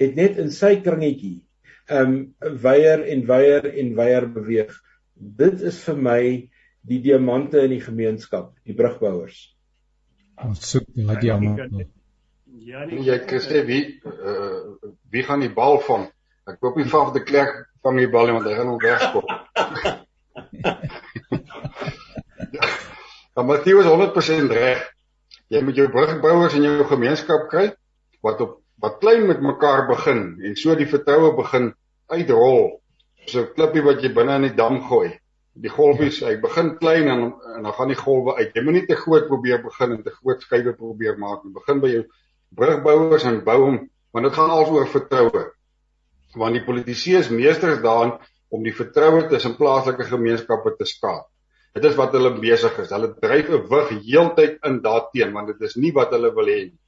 [0.00, 1.40] het net in sy kringetjie
[1.90, 4.70] ehm um, weier en weier en weier beweeg.
[5.14, 6.22] Dit is vir my
[6.86, 9.40] die diamante in die gemeenskap, die brugbouers.
[10.46, 11.88] Ons soek die diamante.
[12.62, 14.78] Ja, nee, jy sê wie uh,
[15.10, 16.08] wie gaan die bal vang?
[16.46, 19.26] Ek koop nie van die klerk van die bal nie want hy gaan hom wegskop.
[23.40, 24.82] Matthieus is 100% reg.
[25.48, 27.70] Jy moet jou brugbouers in jou gemeenskap kry
[28.24, 31.70] wat op wat klein met mekaar begin en so die vertroue begin
[32.12, 32.82] uitrol.
[33.30, 35.12] So 'n klippie wat jy binne in die dam gooi.
[35.54, 37.22] Die golfies, hy begin klein en
[37.56, 38.52] en dan gaan die golwe uit.
[38.54, 41.52] Jy moet nie te groot probeer begin en te groot skuwe probeer maak nie.
[41.52, 42.04] Begin by jou
[42.56, 45.44] brugbouers en bou hom, want dit gaan alsoor vertroue.
[46.34, 48.18] Want die politici is meesters daarin
[48.50, 51.31] om die vertroue tussen plaaslike gemeenskappe te skaap.
[51.72, 52.90] Dit is wat hulle besig is.
[52.92, 56.60] Hulle dryf 'n wig heeltyd in daarteenoor want dit is nie wat hulle wil hê
[56.68, 56.78] nie.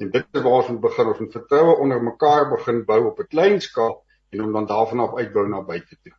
[0.00, 3.20] En dit is waar ons moet begin, ons moet vertroue onder mekaar begin bou op
[3.20, 4.02] 'n klein skaal
[4.32, 6.12] en om dan daarvan af uitbou na buite toe.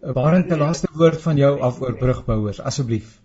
[0.00, 3.20] Waarin 'n laaste woord van jou af oor brugbouers asseblief.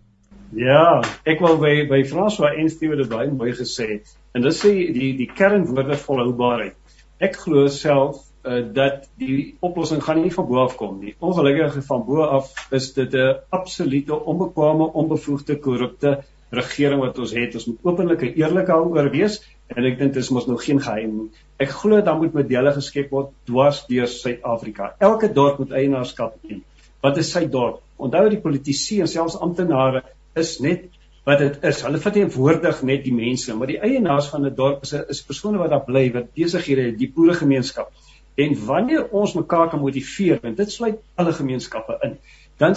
[0.53, 4.17] Ja, ek wil by by François en Stewe dit baie mooi gesê het.
[4.34, 6.76] En dis sê die die kernwoorde volhoubaarheid.
[7.19, 11.16] Ek glo self uh, dat die oplossing gaan nie van bo af kom nie.
[11.20, 17.56] Ongelukkig van bo af is dit 'n absolute onbekwame, onbevoegde, korrupte regering wat ons het.
[17.56, 20.82] Ons moet openlik en eerlik daaroor wees en ek dink dit is mos nou geen
[20.82, 21.30] geheim nie.
[21.58, 24.93] Ek glo dan moet modelle geskep word dwars deur Suid-Afrika.
[25.00, 26.62] Elke dorp moet eienaarskap hê.
[27.02, 27.82] Wat is sy dorp?
[27.98, 30.04] Onthou die politici en selfs amptenare
[30.36, 30.89] is net
[31.26, 31.82] wat dit is.
[31.82, 35.70] Hulle verteenwoordig net die mense, maar die eienaars van 'n dorp is is persone wat
[35.70, 37.91] daar bly, wat besighede het, die boeregemeenskap.
[38.36, 42.18] En wanneer ons mekaar kan motiveer, en dit sluit alle gemeenskappe in,
[42.60, 42.76] dan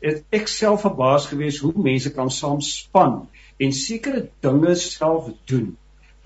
[0.00, 3.20] het ek self verbaas gewees hoe mense kan saam span
[3.62, 5.76] en sekere dinge self doen.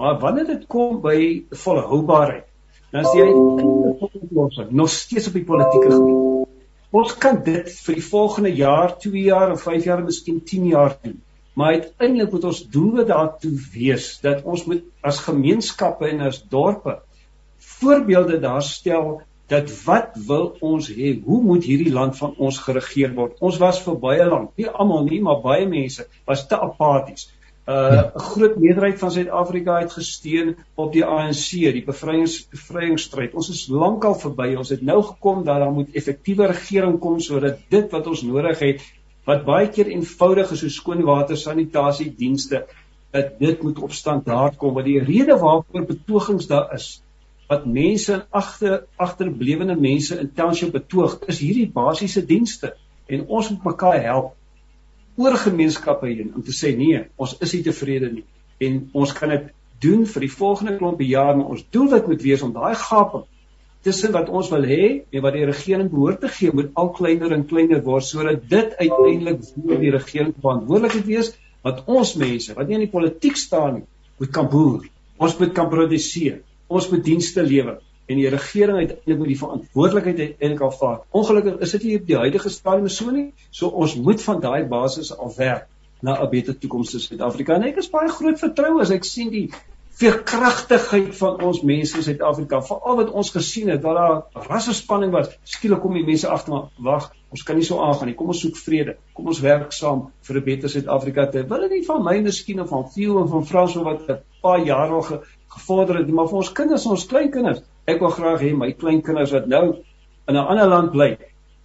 [0.01, 2.47] Maar wanneer dit kom by volhoubaarheid,
[2.91, 6.47] dan is uitdaging nog steeds op die politieke gebied.
[6.91, 10.97] Ons kan dit vir die volgende jaar, 2 jaar of 5 jaar, miskien 10 jaar
[11.03, 11.21] doen.
[11.55, 16.97] Maar uiteindelik moet ons doel daartoe wees dat ons moet as gemeenskappe en as dorpe
[17.81, 19.21] voorbeelde daar stel
[19.51, 21.17] dat wat wil ons hê?
[21.25, 23.41] Hoe moet hierdie land van ons geregeer word?
[23.41, 27.31] Ons was vir baie lank, nie almal nie, maar baie mense was te apaties.
[27.71, 28.11] 'n uh, ja.
[28.15, 33.35] groot meerderheid van Suid-Afrika het gesteun op die ANC, die bevryings bevryningsstryd.
[33.35, 34.55] Ons is lankal verby.
[34.59, 38.65] Ons het nou gekom dat daar moet effektiewe regering kom sodat dit wat ons nodig
[38.65, 38.83] het,
[39.29, 42.65] wat baie keer eenvoudig is so skoon water sanitasie dienste,
[43.15, 44.75] dat dit moet op standaard kom.
[44.75, 47.03] Want die rede waarvoor betogings daar is,
[47.51, 52.77] wat mense agter agterblewende mense in township betoog is hierdie basiese dienste.
[53.11, 54.37] En ons moet mekaar help
[55.19, 58.27] oor gemeenskappe heen om te sê nee ons is nie tevrede nie.
[58.63, 59.49] En ons kan dit
[59.83, 63.27] doen vir die volgende klompe jaar maar ons doel wat moet wees om daai gaping
[63.83, 67.33] tussen wat ons wil hê en wat die regering behoort te gee moet al kleiner
[67.35, 71.33] en kleiner word sodat dit uiteindelik vir die regering verantwoordelik wees
[71.67, 73.87] wat ons mense wat nie in die politiek staan nie
[74.21, 74.85] moet kan boer.
[75.19, 80.23] Ons moet kan produseer ons moet dienste lewer en die regering uiteindelik moet die verantwoordelikheid
[80.27, 81.03] eintlik aanvaar.
[81.15, 83.29] Ongelukkig is dit nie op die huidige stadium so nie.
[83.55, 85.69] So ons moet van daai basis af werk
[86.03, 87.55] na 'n beter toekoms vir Suid-Afrika.
[87.55, 89.51] En ek is baie groot vertroue as ek sien die
[90.01, 92.63] veerkragtigheid van ons mense in Suid-Afrika.
[92.63, 95.29] Veral wat ons gesien het dat daar rassespanning was.
[95.45, 98.17] Skielik kom die mense agter maar wag, ons kan nie so aangaan nie.
[98.17, 98.97] Kom ons soek vrede.
[99.15, 101.31] Kom ons werk saam vir 'n beter Suid-Afrika.
[101.33, 104.65] Wil dit nie van my miskien of van Theo of van Frans wat 'n paar
[104.65, 105.23] jaar al
[105.55, 107.63] gevorder het, maar vir ons kinders, ons kleinkinders.
[107.91, 109.65] Ek wil graag hê my kleinkinders wat nou
[110.29, 111.11] in 'n ander land bly,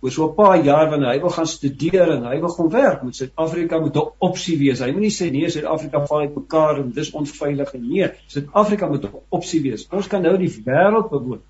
[0.02, 3.04] oor so 'n paar jaar wanneer hy wil gaan studeer en hy wil gaan werk,
[3.04, 4.80] moet Suid-Afrika moet 'n opsie wees.
[4.80, 9.06] Hy moenie sê nee, Suid-Afrika val uit mekaar en dis onveilig en nee, Suid-Afrika moet
[9.06, 9.88] 'n opsie wees.
[9.92, 11.42] Ons kan nou die wêreld bewoon.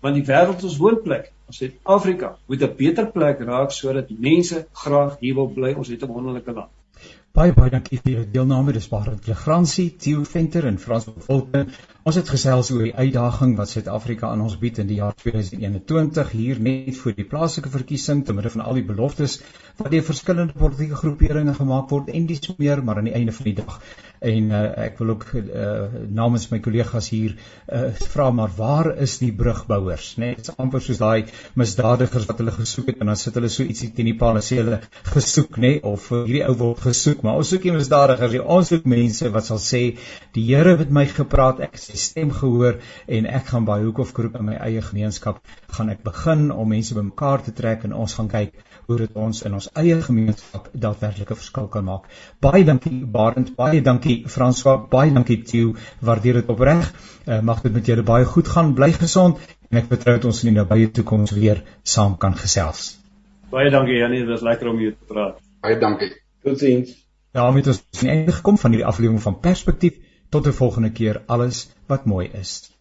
[0.00, 1.32] Want die wêreld is woonplek.
[1.46, 5.74] Ons Suid-Afrika moet 'n beter plek raak sodat mense graag hier wil bly.
[5.74, 6.70] Ons het 'n wonderlike land.
[7.36, 8.72] Baie baie dankie vir julle deelname.
[8.72, 11.66] Dis Barend Legrandsie, Theo Venter en Frans Volke.
[12.08, 16.32] Ons het gesels oor die uitdaging wat Suid-Afrika aan ons bied in die jaar 2021
[16.32, 19.36] hier net voor die plaaslike verkiesing te midde van al die beloftes
[19.82, 23.50] wat deur verskillende politieke groeperinge gemaak word en dis meer maar aan die einde van
[23.50, 23.76] die dag
[24.20, 29.18] en uh, ek wil ook uh, namens my kollegas hier uh, vra maar waar is
[29.22, 33.12] die brugbouers nê nee, dit is amper soos daai misdadigers wat hulle gesoek het en
[33.12, 34.80] dan sit hulle so ietsie teen die paal en sê hulle
[35.12, 38.42] gesoek nê nee, of uh, hierdie ou word gesoek maar ons soek nie misdadigers nie.
[38.56, 39.82] Ons soek mense wat sal sê
[40.36, 42.78] die Here het my gepraat ek het sy stem gehoor
[43.18, 45.42] en ek gaan by Hoek of Groep in my eie gemeenskap
[45.76, 48.54] gaan ek begin om mense bymekaar te trek en ons gaan kyk
[48.86, 52.04] hoe dit ons in ons eie gemeenskap daadwerklik 'n verskil kan maak.
[52.40, 55.74] Baie dankie Barend, baie dankie François, baie dankie Theo.
[56.00, 56.92] Waardeer dit opreg.
[57.26, 58.74] Uh, mag dit met julle baie goed gaan.
[58.74, 59.38] Bly gesond
[59.70, 62.98] en ek vertrou dat ons in die nabye toekoms weer saam kan gesels.
[63.50, 65.42] Baie dankie Janie, dit was lekker om jou te praat.
[65.60, 66.12] Baie dankie.
[66.42, 66.94] Totsiens.
[67.32, 69.98] daarmee het ons aan die einde gekom van hierdie aflewering van Perspektief.
[70.30, 71.22] Tot 'n volgende keer.
[71.26, 72.75] Alles wat mooi is.